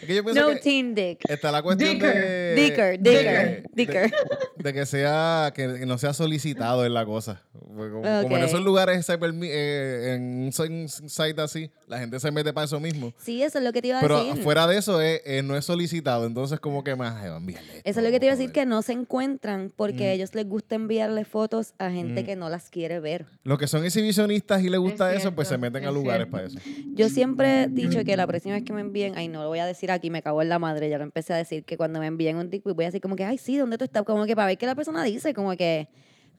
[0.01, 1.29] es que yo pienso No que Tindick.
[1.29, 2.13] está la cuestión Dicker.
[2.13, 2.55] de...
[2.55, 4.11] Dicker, de- Dicker, Dicker.
[4.57, 7.41] De que sea, que no sea solicitado en la cosa.
[7.53, 12.19] Como, como en esos lugares, se permi- eh, en un si- site así, la gente
[12.19, 13.13] se mete para eso mismo.
[13.17, 14.43] Sí, eso es lo que te iba a Pero decir.
[14.43, 16.25] fuera de eso, es, eh, no es solicitado.
[16.27, 18.81] Entonces, como que más, envíale Eso es lo que te iba a decir, que no
[18.81, 20.07] se encuentran porque Mm.
[20.07, 22.25] a ellos les gusta enviarle fotos a gente Mm.
[22.25, 23.25] que no las quiere ver.
[23.43, 26.27] Los que son exhibicionistas y les gusta Es eso, pues se meten a es lugares
[26.29, 26.31] cierto.
[26.31, 26.59] para eso.
[26.93, 29.59] Yo siempre he dicho que la próxima vez que me envíen, ay, no lo voy
[29.59, 31.99] a decir aquí, me cago en la madre, ya lo empecé a decir, que cuando
[31.99, 34.03] me envíen un dick pic voy a decir como que, ay, sí, ¿dónde tú estás?
[34.03, 35.87] Como que para ver qué la persona dice, como que,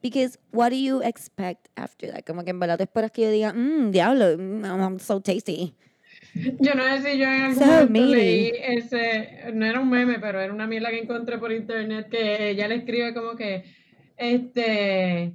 [0.01, 2.23] because what do you expect after that?
[2.25, 5.75] Como que en verdad tú esperas que yo diga, mmm, diablo, mm, I'm so tasty.
[6.33, 10.19] Yo no sé si yo en algún So momento leí ese, no era un meme,
[10.19, 13.63] pero era una mierda que encontré por internet que ella le escribe como que,
[14.17, 15.33] este,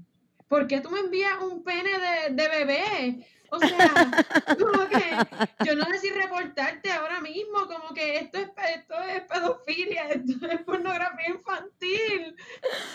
[0.48, 3.26] ¿por qué tú me envías un pene de, de bebé?
[3.51, 3.68] O sea,
[4.59, 9.22] como que yo no sé si reportarte ahora mismo, como que esto es, esto es
[9.22, 12.36] pedofilia, esto es pornografía infantil.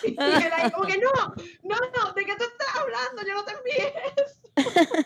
[0.04, 1.12] Y él ahí como que no,
[1.64, 3.24] no, no, ¿de qué tú estás hablando?
[3.26, 4.44] Yo no te envié eso.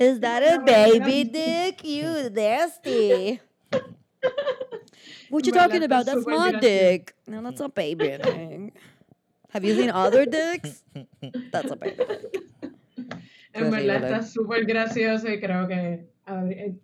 [0.00, 1.84] Is that a baby dick?
[1.84, 3.40] You nasty.
[5.30, 6.06] What you talking about?
[6.06, 7.14] That's my dick.
[7.26, 8.74] No, that's a baby dick.
[9.50, 10.82] Have you seen other dicks?
[11.52, 12.44] That's a baby dick.
[13.64, 16.74] En verdad está súper gracioso y creo que eh,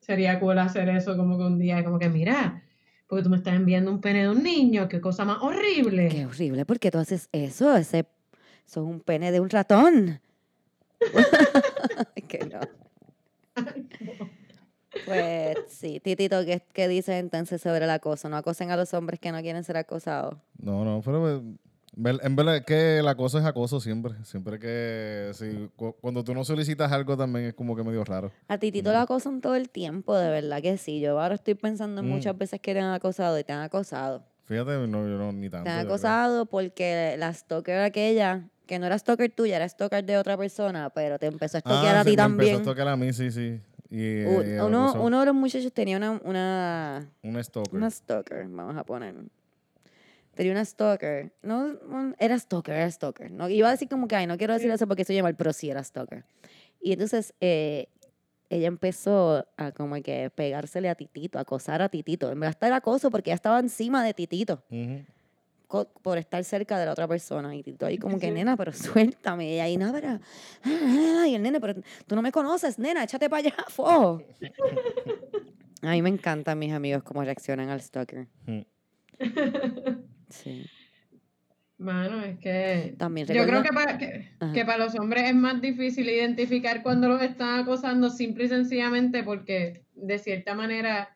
[0.00, 2.62] sería cool hacer eso como que un día, como que mira,
[3.06, 6.08] porque tú me estás enviando un pene de un niño, qué cosa más horrible.
[6.08, 7.76] Qué horrible, ¿por qué tú haces eso?
[7.76, 8.06] Ese,
[8.66, 10.20] eso es un pene de un ratón.
[12.28, 12.60] que no.
[15.04, 18.28] Pues sí, Titito, ¿qué, ¿qué dices entonces sobre el acoso?
[18.28, 20.36] No acosen a los hombres que no quieren ser acosados.
[20.58, 21.42] No, no, pero
[22.04, 24.14] en verdad es que el acoso es acoso siempre.
[24.24, 28.30] Siempre que si, cu- cuando tú no solicitas algo también es como que medio raro.
[28.46, 31.00] A Titito lo acosan todo el tiempo, de verdad que sí.
[31.00, 32.10] Yo ahora estoy pensando en Mm.
[32.10, 34.24] muchas veces que le han acosado y te han acosado.
[34.44, 35.64] Fíjate, no, yo no, ni tanto.
[35.64, 40.16] Te han acosado porque la stalker aquella, que no era stalker tuya, era stalker de
[40.18, 42.54] otra persona, pero te empezó a stalkear Ah, a sí, ti me también.
[42.54, 43.60] Empezó a tocar a mí, sí, sí.
[43.90, 47.74] Y, uno, uno de los muchachos tenía una, una, Un stalker.
[47.74, 49.14] una stalker, vamos a poner.
[50.38, 51.32] Tenía una stalker.
[51.42, 51.76] No,
[52.16, 53.28] era stalker, era stalker.
[53.28, 55.52] No, iba a decir como que, ay, no quiero decir eso porque soy mal, pero
[55.52, 56.24] sí era stalker.
[56.80, 57.88] Y entonces eh,
[58.48, 62.30] ella empezó a como que pegársele a Titito, a acosar a Titito.
[62.30, 64.62] En verdad el acoso porque ella estaba encima de Titito
[66.02, 67.56] por estar cerca de la otra persona.
[67.56, 69.56] Y Tito ahí como que, nena, pero suéltame.
[69.56, 70.20] Y ahí, no, pero...
[70.62, 74.22] ah, Y el nene, pero tú no me conoces, nena, échate para allá, fo.
[75.82, 78.28] A mí me encantan mis amigos cómo reaccionan al stalker.
[80.28, 80.66] Sí.
[81.78, 85.60] Mano, es que También yo creo que para, que, que para los hombres es más
[85.60, 91.14] difícil identificar cuando los están acosando simple y sencillamente porque de cierta manera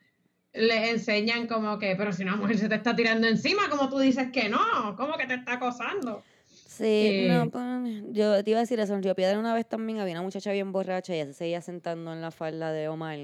[0.52, 3.98] les enseñan como que, pero si una mujer se te está tirando encima, como tú
[3.98, 6.22] dices que no, ¿cómo que te está acosando?
[6.44, 8.94] Sí, Eh, no, pues, yo te iba a decir eso.
[8.94, 11.60] En Río Piedra una vez también había una muchacha bien borracha y ella se seguía
[11.60, 13.18] sentando en la falda de Omar.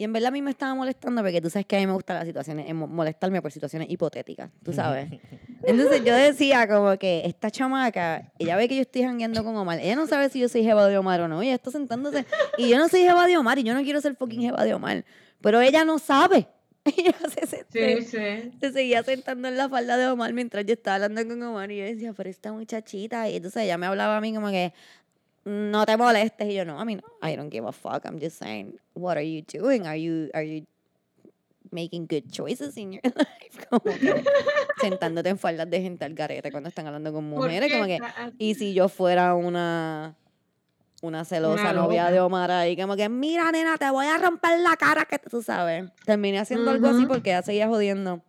[0.00, 1.92] Y en verdad a mí me estaba molestando porque tú sabes que a mí me
[1.92, 5.10] gustan las situaciones, eh, mo- molestarme por situaciones hipotéticas, tú sabes.
[5.64, 9.80] Entonces yo decía como que esta chamaca, ella ve que yo estoy jangueando con Omar,
[9.80, 12.24] ella no sabe si yo soy jeva de Omar o no, ella está sentándose
[12.56, 14.72] y yo no soy jeva de Omar y yo no quiero ser fucking jeva de
[14.72, 15.04] Omar,
[15.40, 16.46] pero ella no sabe.
[16.96, 18.52] Ella se, se- Sí, sí.
[18.60, 21.76] se seguía sentando en la falda de Omar mientras yo estaba hablando con Omar y
[21.78, 23.28] yo decía, pero esta muchachita.
[23.28, 24.72] Y entonces ella me hablaba a mí como que,
[25.48, 26.48] no te molestes.
[26.48, 28.04] Y yo, no, I mean, I don't give a fuck.
[28.04, 29.86] I'm just saying, what are you doing?
[29.86, 30.66] Are you, are you
[31.70, 33.66] making good choices in your life?
[33.70, 34.22] Como que
[34.80, 37.72] sentándote en faldas de gente al garete cuando están hablando con ¿Por mujeres.
[37.72, 38.36] Como que, está así?
[38.38, 40.16] y si yo fuera una
[41.00, 44.58] una celosa Una novia de Omar ahí, como que, mira, nena, te voy a romper
[44.60, 45.84] la cara, que tú sabes.
[46.04, 48.22] Terminé haciendo algo así porque ella seguía jodiendo.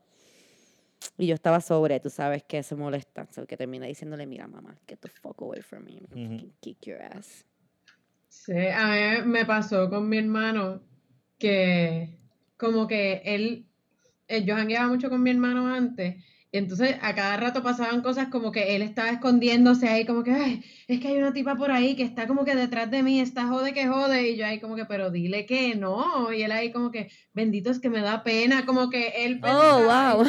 [1.18, 3.28] Y yo estaba sobre, tú sabes que se molesta.
[3.32, 6.02] So que terminé diciéndole, mira, mamá, get the fuck away from me.
[6.62, 7.46] Kick your ass.
[8.30, 10.82] Sí, a mí me pasó con mi hermano
[11.38, 12.20] que
[12.58, 13.66] como que él,
[14.46, 18.52] yo jangueaba mucho con mi hermano antes, y entonces a cada rato pasaban cosas como
[18.52, 21.96] que él estaba escondiéndose ahí, como que, ay, es que hay una tipa por ahí
[21.96, 24.76] que está como que detrás de mí, está jode que jode, y yo ahí como
[24.76, 28.24] que, pero dile que no, y él ahí como que, bendito es que me da
[28.24, 30.26] pena, como que él Oh, wow.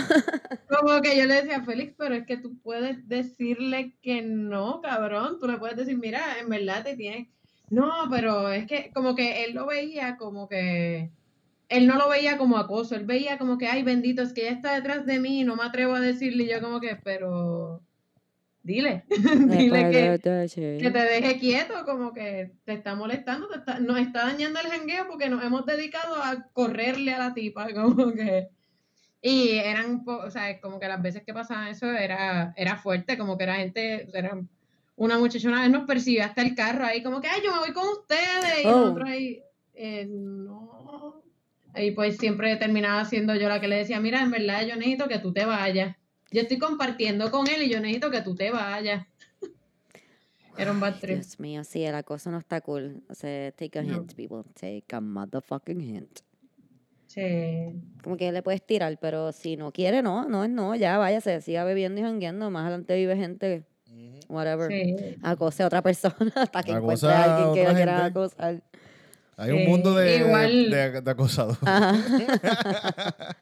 [0.69, 5.39] como que yo le decía, Félix, pero es que tú puedes decirle que no, cabrón.
[5.41, 7.29] Tú le puedes decir, mira, en verdad te tienes.
[7.71, 11.11] No, pero es que como que él lo veía como que.
[11.71, 14.57] Él no lo veía como acoso, él veía como que, ay, bendito, es que ella
[14.57, 16.45] está detrás de mí y no me atrevo a decirle.
[16.45, 17.81] Y yo, como que, pero.
[18.63, 23.99] Dile, dile que, que te deje quieto, como que te está molestando, te está- nos
[23.99, 28.49] está dañando el jangueo porque nos hemos dedicado a correrle a la tipa, como que...
[29.23, 33.39] Y eran, o sea, como que las veces que pasaba eso era, era fuerte, como
[33.39, 34.39] que era gente, era
[34.97, 37.61] una muchacha una vez nos persiguió hasta el carro ahí, como que, ay, yo me
[37.61, 38.73] voy con ustedes, y Oh.
[38.81, 39.41] nosotros ahí,
[39.75, 40.80] eh, no.
[41.77, 45.09] Y pues siempre terminaba siendo yo la que le decía, mira, en verdad yo necesito
[45.09, 45.97] que tú te vayas.
[46.33, 49.07] Yo estoy compartiendo con él y yo necesito que tú te vayas.
[50.57, 51.17] Era un bad trip.
[51.17, 53.03] Dios mío, sí, el acoso no está cool.
[53.09, 53.95] O sea, take a No.
[53.99, 54.43] hint, people.
[54.55, 56.21] Take a motherfucking hint.
[57.07, 57.81] Sí.
[58.03, 61.41] Como que le puedes tirar, pero si no quiere, no, no es no, ya váyase,
[61.41, 62.51] siga bebiendo y jangueando.
[62.51, 63.65] Más adelante vive gente,
[64.29, 64.71] whatever.
[64.71, 65.17] Sí.
[65.23, 68.63] Acose a otra persona hasta que encuentre Acosa a a alguien que lo quiera acosar.
[69.41, 71.59] Hay un Eh, mundo de, igual- de, de acosadores.
[71.63, 71.95] Ajá.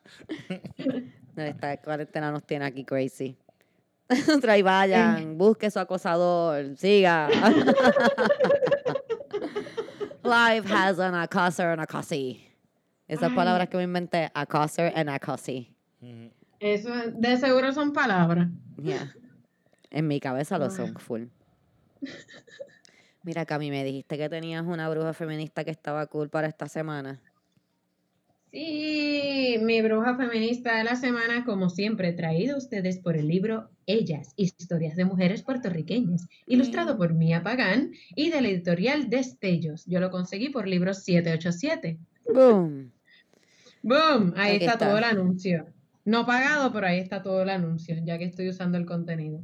[1.37, 3.37] No, Esta cuarentena nos tiene aquí crazy.
[4.41, 7.29] Trae, vayan, busque su acosador, siga.
[10.25, 12.45] Life has an accuser and acosi.
[13.07, 13.37] Esas Ay.
[13.37, 15.73] palabras que me inventé, accuser and acosi.
[16.03, 16.31] Ujú.
[16.61, 18.49] Eso de seguro son palabras.
[18.83, 19.15] Yeah.
[19.91, 21.27] En mi cabeza lo son full.
[23.29, 27.21] Mira, Cami, me dijiste que tenías una bruja feminista que estaba cool para esta semana.
[28.51, 33.69] Sí, mi bruja feminista de la semana, como siempre, traído a ustedes por el libro
[33.85, 39.85] Ellas, Historias de Mujeres Puertorriqueñas, ilustrado por Mía Pagán y de la editorial Destellos.
[39.85, 41.99] Yo lo conseguí por libro 787.
[42.33, 42.91] Boom.
[43.83, 44.33] ¡Boom!
[44.39, 44.79] Ahí está.
[44.79, 45.67] todo el anuncio.
[46.07, 49.43] No pagado, pero ahí está todo el anuncio, ya que estoy usando el contenido.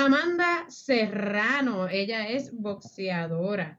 [0.00, 3.78] Amanda Serrano, ella es boxeadora.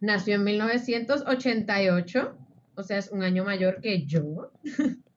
[0.00, 2.36] Nació en 1988,
[2.74, 4.50] o sea, es un año mayor que yo.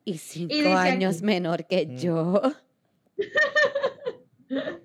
[0.05, 1.97] Y cinco dice años aquí- menor que Mm.
[1.97, 2.41] yo.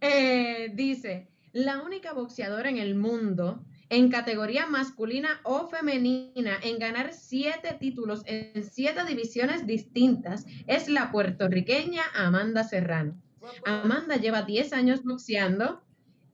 [0.00, 7.12] Eh, dice, la única boxeadora en el mundo en categoría masculina o femenina en ganar
[7.12, 13.20] siete títulos en siete divisiones distintas es la puertorriqueña Amanda Serrano.
[13.64, 15.82] Amanda lleva 10 años boxeando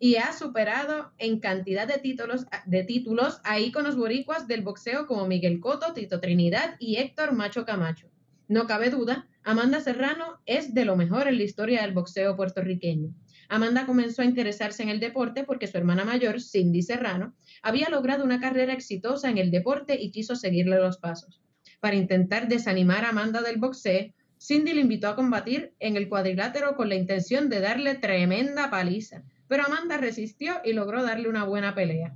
[0.00, 5.26] y ha superado en cantidad de títulos, de títulos a íconos boricuas del boxeo como
[5.26, 8.08] Miguel Cotto, Tito Trinidad y Héctor Macho Camacho.
[8.48, 13.14] No cabe duda, Amanda Serrano es de lo mejor en la historia del boxeo puertorriqueño.
[13.48, 18.24] Amanda comenzó a interesarse en el deporte porque su hermana mayor, Cindy Serrano, había logrado
[18.24, 21.40] una carrera exitosa en el deporte y quiso seguirle los pasos.
[21.80, 26.76] Para intentar desanimar a Amanda del boxeo, Cindy le invitó a combatir en el cuadrilátero
[26.76, 31.74] con la intención de darle tremenda paliza, pero Amanda resistió y logró darle una buena
[31.74, 32.14] pelea.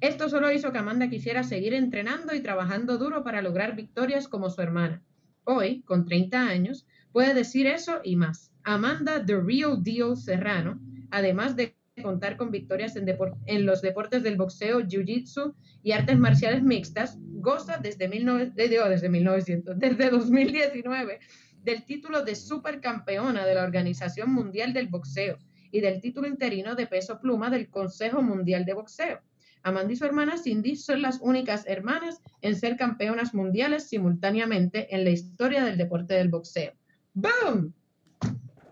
[0.00, 4.50] Esto solo hizo que Amanda quisiera seguir entrenando y trabajando duro para lograr victorias como
[4.50, 5.02] su hermana.
[5.44, 8.53] Hoy, con 30 años, puede decir eso y más.
[8.64, 14.80] Amanda The Real Deal Serrano, además de contar con victorias en, los deportes del boxeo,
[14.80, 21.20] jiu-jitsu y artes marciales mixtas, goza desde, 19 eh, desde 1900, desde 2019
[21.62, 25.38] del título de supercampeona de la Organización Mundial del Boxeo
[25.70, 29.20] y del título interino de peso pluma del Consejo Mundial de Boxeo.
[29.62, 35.04] Amanda y su hermana Cindy son las únicas hermanas en ser campeonas mundiales simultáneamente en
[35.04, 36.72] la historia del deporte del boxeo.
[37.14, 37.74] ¡Boom!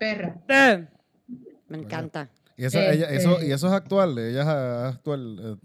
[0.02, 0.88] Perra.
[1.68, 2.28] Me encanta.
[2.56, 4.46] Y eso, ella- eso, Este- y eso es actual, ella es
[4.94, 5.38] actual.
[5.42, 5.56] eh,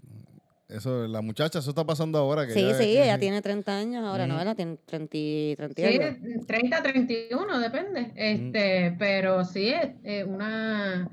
[0.70, 2.46] Eso, la muchacha, eso está pasando ahora.
[2.46, 4.34] Que Sí, ella- sí, que- ella tiene 30 años ahora, ¿no?
[4.34, 4.40] Ujú.
[4.40, 4.54] ¿Verdad?
[4.54, 6.46] Tiene 30, y- 30 y Sí, algo.
[6.46, 8.12] 30, 31, depende.
[8.14, 11.08] Este, pero sí, es es una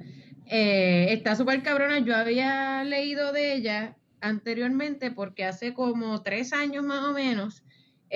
[0.48, 2.00] eh, está súper cabrona.
[2.00, 7.64] Yo había leído de ella anteriormente porque hace como tres años más o menos,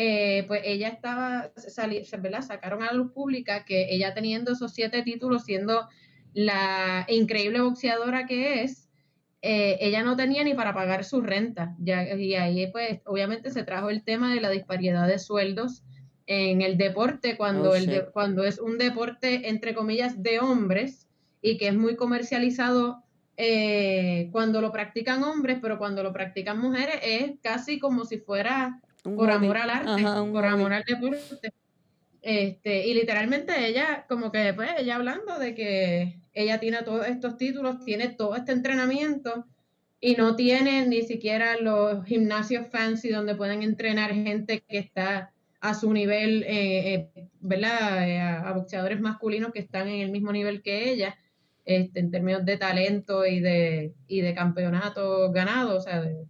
[0.02, 2.42] eh, pues ella estaba, sali- ¿verdad?
[2.42, 5.90] Sacaron a la luz pública que ella teniendo esos siete títulos, siendo
[6.34, 8.88] la increíble boxeadora que es,
[9.42, 11.76] eh, ella no tenía ni para pagar su renta.
[11.80, 15.84] Ya, y ahí, pues, obviamente se trajo el tema de la disparidad de sueldos
[16.28, 21.08] en el deporte cuando, Oh, el de- cuando es un deporte, entre comillas, de hombres
[21.42, 23.04] y que es muy comercializado
[23.42, 28.80] eh, cuando lo practican hombres, pero cuando lo practican mujeres es casi como si fuera
[29.04, 29.48] Un por hobby.
[29.48, 30.48] amor al arte, Ajá, por hobby.
[30.48, 31.52] amor al deporte.
[32.22, 37.38] Este, y literalmente ella, como que pues, ella hablando de que ella tiene todos estos
[37.38, 39.46] títulos, tiene todo este entrenamiento
[40.02, 45.74] y no tiene ni siquiera los gimnasios fancy donde pueden entrenar gente que está a
[45.74, 48.08] su nivel, eh, eh, ¿verdad?
[48.10, 51.18] Eh, a, a boxeadores masculinos que están en el mismo nivel que ella,
[51.66, 56.26] este, en términos de talento y de, y de campeonatos ganados, o sea, de,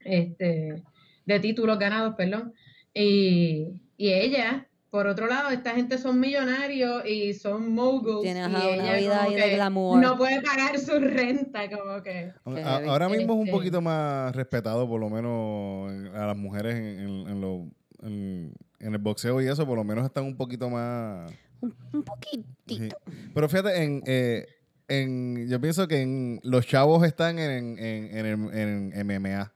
[0.00, 0.82] este,
[1.26, 2.52] de títulos ganados, perdón.
[2.94, 8.22] Y, y ella, por otro lado, esta gente son millonarios y son moguls.
[8.22, 10.00] Tiene, y ajá, una ella vida como ahí de que glamour.
[10.00, 12.32] No puede pagar su renta, como que.
[12.64, 16.36] A- ahora mismo es un Este- poquito más respetado, por lo menos en- a las
[16.36, 17.68] mujeres en, en- en lo-
[18.02, 21.30] en- en el boxeo y eso, por lo menos están un poquito más.
[21.60, 22.46] Un, un poquitito.
[22.68, 22.88] sí.
[23.34, 24.46] Pero fíjate, en, eh,
[24.88, 29.52] en, yo pienso que en, los chavos están en, en, en, el- en MMA.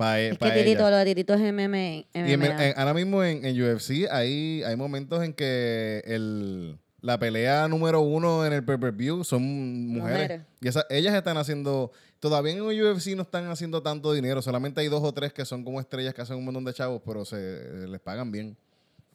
[0.00, 0.80] Pa, e- Es pa que ellas.
[0.90, 1.78] lo de Titito es MMA.
[1.78, 2.68] Y en- MMA.
[2.68, 8.00] en- ahora mismo en, en UFC hay, hay momentos en que el, la pelea número
[8.00, 9.42] uno en el pay-per-view son
[9.88, 10.22] mujeres.
[10.22, 10.40] Mujeres.
[10.62, 11.92] Y esa- ellas están haciendo...
[12.18, 14.40] Todavía en UFC no están haciendo tanto dinero.
[14.40, 17.02] Solamente hay dos o tres que son como estrellas que hacen un montón de chavos,
[17.04, 18.56] pero se les pagan bien.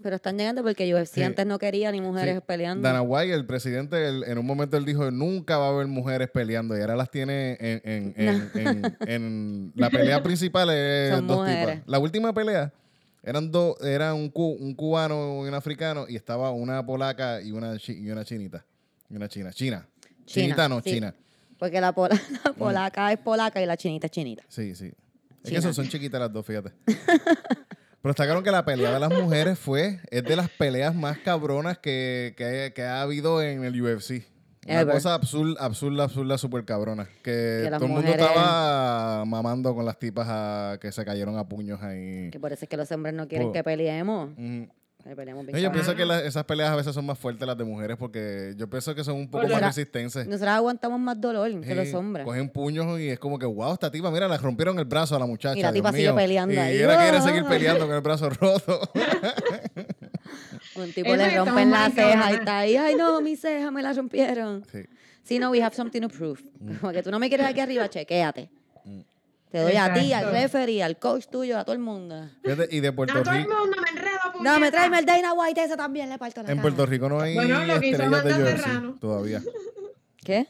[0.01, 1.23] Pero están llegando porque UFC Sí.
[1.23, 2.43] antes no quería ni mujeres Sí.
[2.45, 2.81] peleando.
[2.87, 6.29] Dana White, el presidente, él- en un momento él dijo, nunca va a haber mujeres
[6.29, 6.77] peleando.
[6.77, 8.15] Y ahora las tiene en, en-
[9.07, 10.69] en- la pelea principal.
[10.69, 11.75] Es Son dos mujeres.
[11.75, 11.87] tipas.
[11.89, 12.73] La última pelea
[13.23, 17.51] eran dos, era un, cu- un cubano y un africano y estaba una polaca y
[17.51, 18.65] una, y una chinita.
[19.09, 19.51] Y una china.
[19.53, 19.87] China.
[20.25, 20.91] China, Chinita no, sí.
[20.91, 21.15] china.
[21.57, 24.43] Porque la, pola- la polaca es polaca y la chinita es chinita.
[24.49, 24.87] Sí, sí.
[24.87, 24.93] Es
[25.49, 25.55] China.
[25.57, 26.71] que son, son chiquitas las dos, fíjate.
[28.05, 31.79] Pero destacaron que la pelea de las mujeres fue, es de las peleas más cabronas
[31.79, 34.23] que, que, que ha habido en el UFC.
[34.67, 34.93] Una Ever.
[34.93, 37.09] cosa absurda, absurda, absurda, súper cabrona.
[37.23, 41.47] Que, todo el mundo mujeres- estaba mamando con las tipas a- que se cayeron a
[41.49, 42.29] puños ahí.
[42.29, 43.51] Que por eso es que los hombres no quieren Oh.
[43.51, 44.29] que peleemos.
[45.07, 45.83] Que peleemos bien No, yo cabrón.
[45.85, 48.67] pienso que la- esas peleas a veces son más fuertes las de mujeres porque yo
[48.67, 50.25] pienso que son un poco más resistentes.
[50.25, 52.25] Nosotros aguantamos más dolor que los hombres.
[52.25, 55.19] Cogen puños y es como que, wow, esta tipa, mira, le rompieron el brazo a
[55.19, 55.59] la muchacha.
[55.59, 56.15] Y la Dios tipa sigue mío.
[56.15, 56.77] peleando y ahí.
[56.77, 58.79] ella quiere seguir peleando con el brazo roto.
[60.75, 62.39] Un tipo Eso le que rompen estamos la ceja y cabronas.
[62.39, 62.75] está ahí.
[62.75, 64.63] Ay, no, mi ceja me la rompieron.
[64.71, 64.79] sí.
[65.23, 66.39] Si no, we have something to prove.
[66.59, 66.75] Mm.
[66.75, 68.47] Como que tú no me quieres aquí arriba, chequéate.
[69.51, 70.31] Te doy a ti, al Exacto.
[70.31, 72.29] referee, al coach tuyo, a todo el mundo.
[72.43, 73.55] Fíjate, y de No, Puerto todo el Rico.
[73.57, 73.94] mundo me
[74.45, 74.77] enredo, No, me puñeta.
[74.77, 76.61] tráeme el Dana White ese también, le parto la En cara.
[76.61, 78.97] Puerto Rico no hay Bueno, lo que hizo estrellas de Amanda Serrano.
[78.99, 79.41] todavía.
[80.23, 80.47] ¿Qué?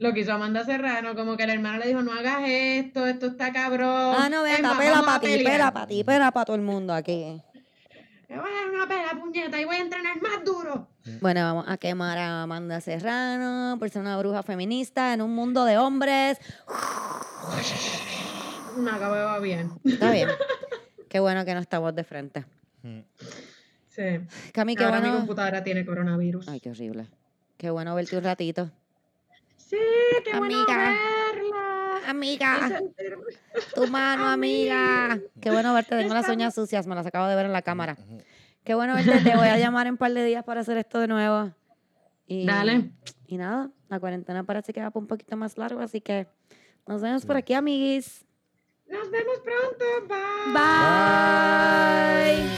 [0.00, 3.26] Lo que hizo Amanda Serrano, como que el hermano le dijo, no hagas esto, esto
[3.26, 4.14] está cabrón.
[4.18, 5.52] Ah, no, Es venga, más, pela vamos a para ti, pelear.
[5.52, 7.42] pela para ti, pela para todo el mundo aquí.
[8.28, 10.88] Me voy a dar una pela, puñeta, y voy a entrenar más duro.
[11.22, 15.64] Bueno, vamos a quemar a Amanda Serrano por ser una bruja feminista en un mundo
[15.64, 16.38] de hombres.
[18.76, 19.72] Me acababa bien.
[19.84, 20.28] Está bien.
[21.08, 22.44] Qué bueno que no estamos de frente.
[23.88, 24.02] Sí.
[24.52, 25.18] Cami, qué Ahora mi bueno.
[25.18, 26.48] computadora tiene coronavirus.
[26.48, 27.06] Ay, qué horrible.
[27.56, 28.70] Qué bueno verte un ratito.
[29.56, 29.76] Sí,
[30.24, 30.78] qué bueno Amiga.
[30.78, 32.00] verla.
[32.06, 32.80] Y Amiga,
[33.74, 35.18] tu mano, amiga.
[35.40, 35.96] Qué bueno verte.
[35.96, 37.96] Tengo las uñas sucias, me las acabo de ver en la cámara.
[38.64, 39.20] Qué bueno verte.
[39.20, 41.52] Te voy a llamar en un par de días para hacer esto de nuevo.
[42.26, 42.90] Y, Dale.
[43.26, 46.26] Y nada, la cuarentena parece que va un poquito más largo, así que
[46.86, 48.24] nos vemos por aquí, amiguis.
[48.88, 49.84] Nos vemos pronto.
[50.08, 50.52] Bye.
[50.54, 52.48] Bye.